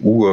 [0.00, 0.26] ou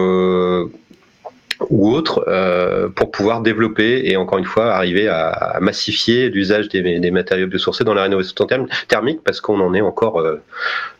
[1.70, 6.70] ou autres euh, pour pouvoir développer et encore une fois arriver à, à massifier l'usage
[6.70, 8.36] des, des, matériaux biosourcés dans la rénovation
[8.88, 10.42] thermique parce qu'on en est encore, euh,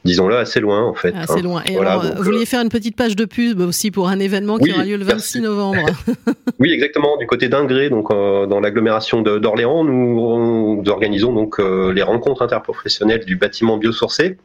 [0.06, 1.14] disons-le, assez loin en fait.
[1.16, 1.42] Assez hein.
[1.42, 1.62] loin.
[1.66, 4.20] Et voilà, alors, vous vouliez euh, faire une petite page de pub aussi pour un
[4.20, 5.86] événement qui aura lieu le 26 novembre.
[6.60, 7.18] oui, exactement.
[7.18, 13.26] Du côté d'Ingré, donc euh, dans l'agglomération d'Orléans, nous, nous, organisons donc les rencontres interprofessionnelles
[13.26, 14.38] du bâtiment biosourcé.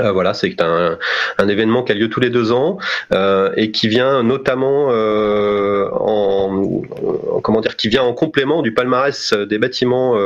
[0.00, 0.98] Euh, voilà, c'est un,
[1.38, 2.78] un, événement qui a lieu tous les deux ans
[3.12, 6.82] euh, et qui vient notamment euh, en,
[7.42, 10.16] comment dire, qui vient en complément du palmarès des bâtiments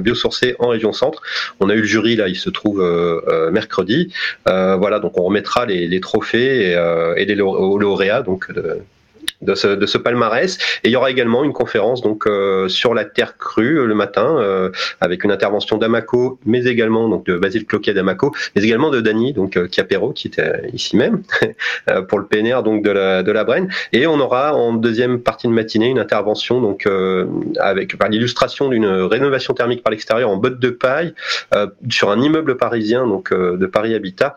[0.00, 1.22] biosourcés en région centre.
[1.60, 2.82] On a eu le jury là, il se trouve
[3.52, 4.12] mercredi.
[4.46, 6.72] voilà, donc on remettra les, trophées
[7.16, 8.48] et, les lauréats donc
[9.42, 10.56] de ce, palmarès.
[10.84, 13.94] Et il y aura également une conférence donc euh, sur la terre crue euh, le
[13.94, 14.70] matin euh,
[15.00, 19.32] avec une intervention d'Amaco, mais également donc de Basile Cloquet d'Amaco, mais également de Dany
[19.32, 21.22] donc euh, Capero qui était ici même
[22.08, 23.68] pour le PNR donc de la de la Brenne.
[23.92, 26.88] Et on aura en deuxième partie de matinée une intervention donc
[27.58, 31.14] avec par l'illustration d'une rénovation thermique par l'extérieur en botte de paille
[31.90, 34.36] sur un immeuble parisien donc de Paris Habitat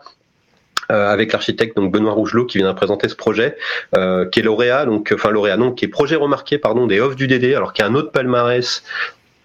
[0.88, 3.56] avec l'architecte donc Benoît Rougelot qui vient présenter ce projet,
[3.96, 7.16] euh, qui est lauréat, donc enfin lauréat non, qui est projet remarqué pardon des offres
[7.16, 8.82] du DD, alors qu'il y a un autre palmarès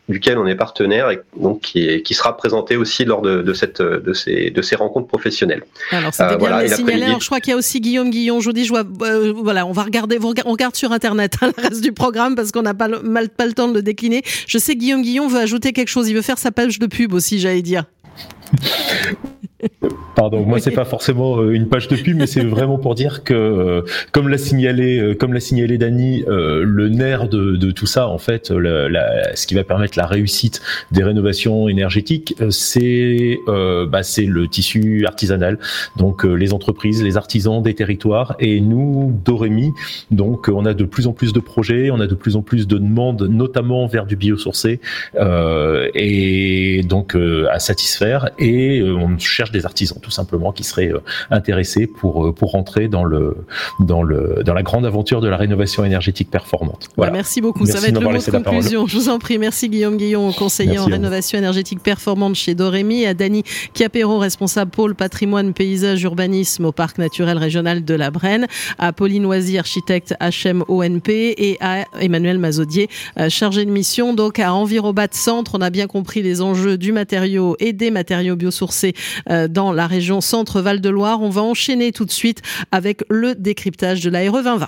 [0.09, 3.53] duquel on est partenaire et donc qui, est, qui sera présenté aussi lors de, de,
[3.53, 5.63] cette de ces de ces rencontres professionnelles.
[5.91, 7.03] Alors c'était euh, bien voilà, signalé.
[7.03, 8.39] Alors, je crois qu'il y a aussi Guillaume Guillon.
[8.39, 11.51] Je vous dis, je vois, euh, voilà, on va regarder, on regarde sur internet hein,
[11.55, 13.81] le reste du programme parce qu'on n'a pas le, mal, pas le temps de le
[13.81, 14.21] décliner.
[14.47, 16.09] Je sais que Guillaume Guillon veut ajouter quelque chose.
[16.09, 17.85] Il veut faire sa page de pub aussi, j'allais dire.
[20.15, 23.83] Pardon, moi c'est pas forcément une page de pub, mais c'est vraiment pour dire que,
[24.11, 28.49] comme l'a signalé, comme l'a signalé Dany, le nerf de, de, tout ça, en fait,
[28.51, 35.05] la, ce qui va permettre la réussite des rénovations énergétiques, c'est bah, c'est le tissu
[35.05, 35.59] artisanal,
[35.97, 39.71] donc les entreprises, les artisans des territoires, et nous, Dorémy,
[40.11, 42.67] donc on a de plus en plus de projets, on a de plus en plus
[42.67, 44.79] de demandes, notamment vers du biosourcé,
[45.15, 48.29] euh, et donc euh, à satisfaire.
[48.39, 50.91] Et euh, on cherche des artisans, tout simplement, qui seraient
[51.29, 53.37] intéressés pour pour rentrer dans le
[53.79, 56.89] dans le dans la grande aventure de la rénovation énergétique performante.
[56.97, 57.65] Bah, merci beaucoup.
[57.65, 58.87] Ça va être le mot de conclusion.
[58.87, 59.37] Je vous en prie.
[59.37, 63.43] Merci Guillaume Guillon, conseiller en rénovation énergétique performante chez Dorémy, à Dany
[63.73, 68.47] Capéro, responsable pôle patrimoine, paysage, urbanisme au parc naturel régional de la Brenne,
[68.77, 72.89] à Pauline Oisy, architecte HM ONP et à Emmanuel Mazodier,
[73.19, 75.51] euh, chargé de mission donc à Envirobat Centre.
[75.55, 78.93] On a bien compris les enjeux du matériau et des matériaux biosourcés
[79.29, 81.21] euh, dans la région Centre-Val de Loire.
[81.21, 84.67] On va enchaîner tout de suite avec le décryptage de la RE 2020.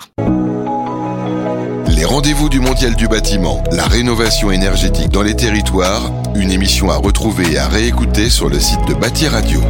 [1.96, 6.96] Les rendez-vous du Mondial du bâtiment, la rénovation énergétique dans les territoires, une émission à
[6.96, 9.60] retrouver et à réécouter sur le site de Bâti Radio.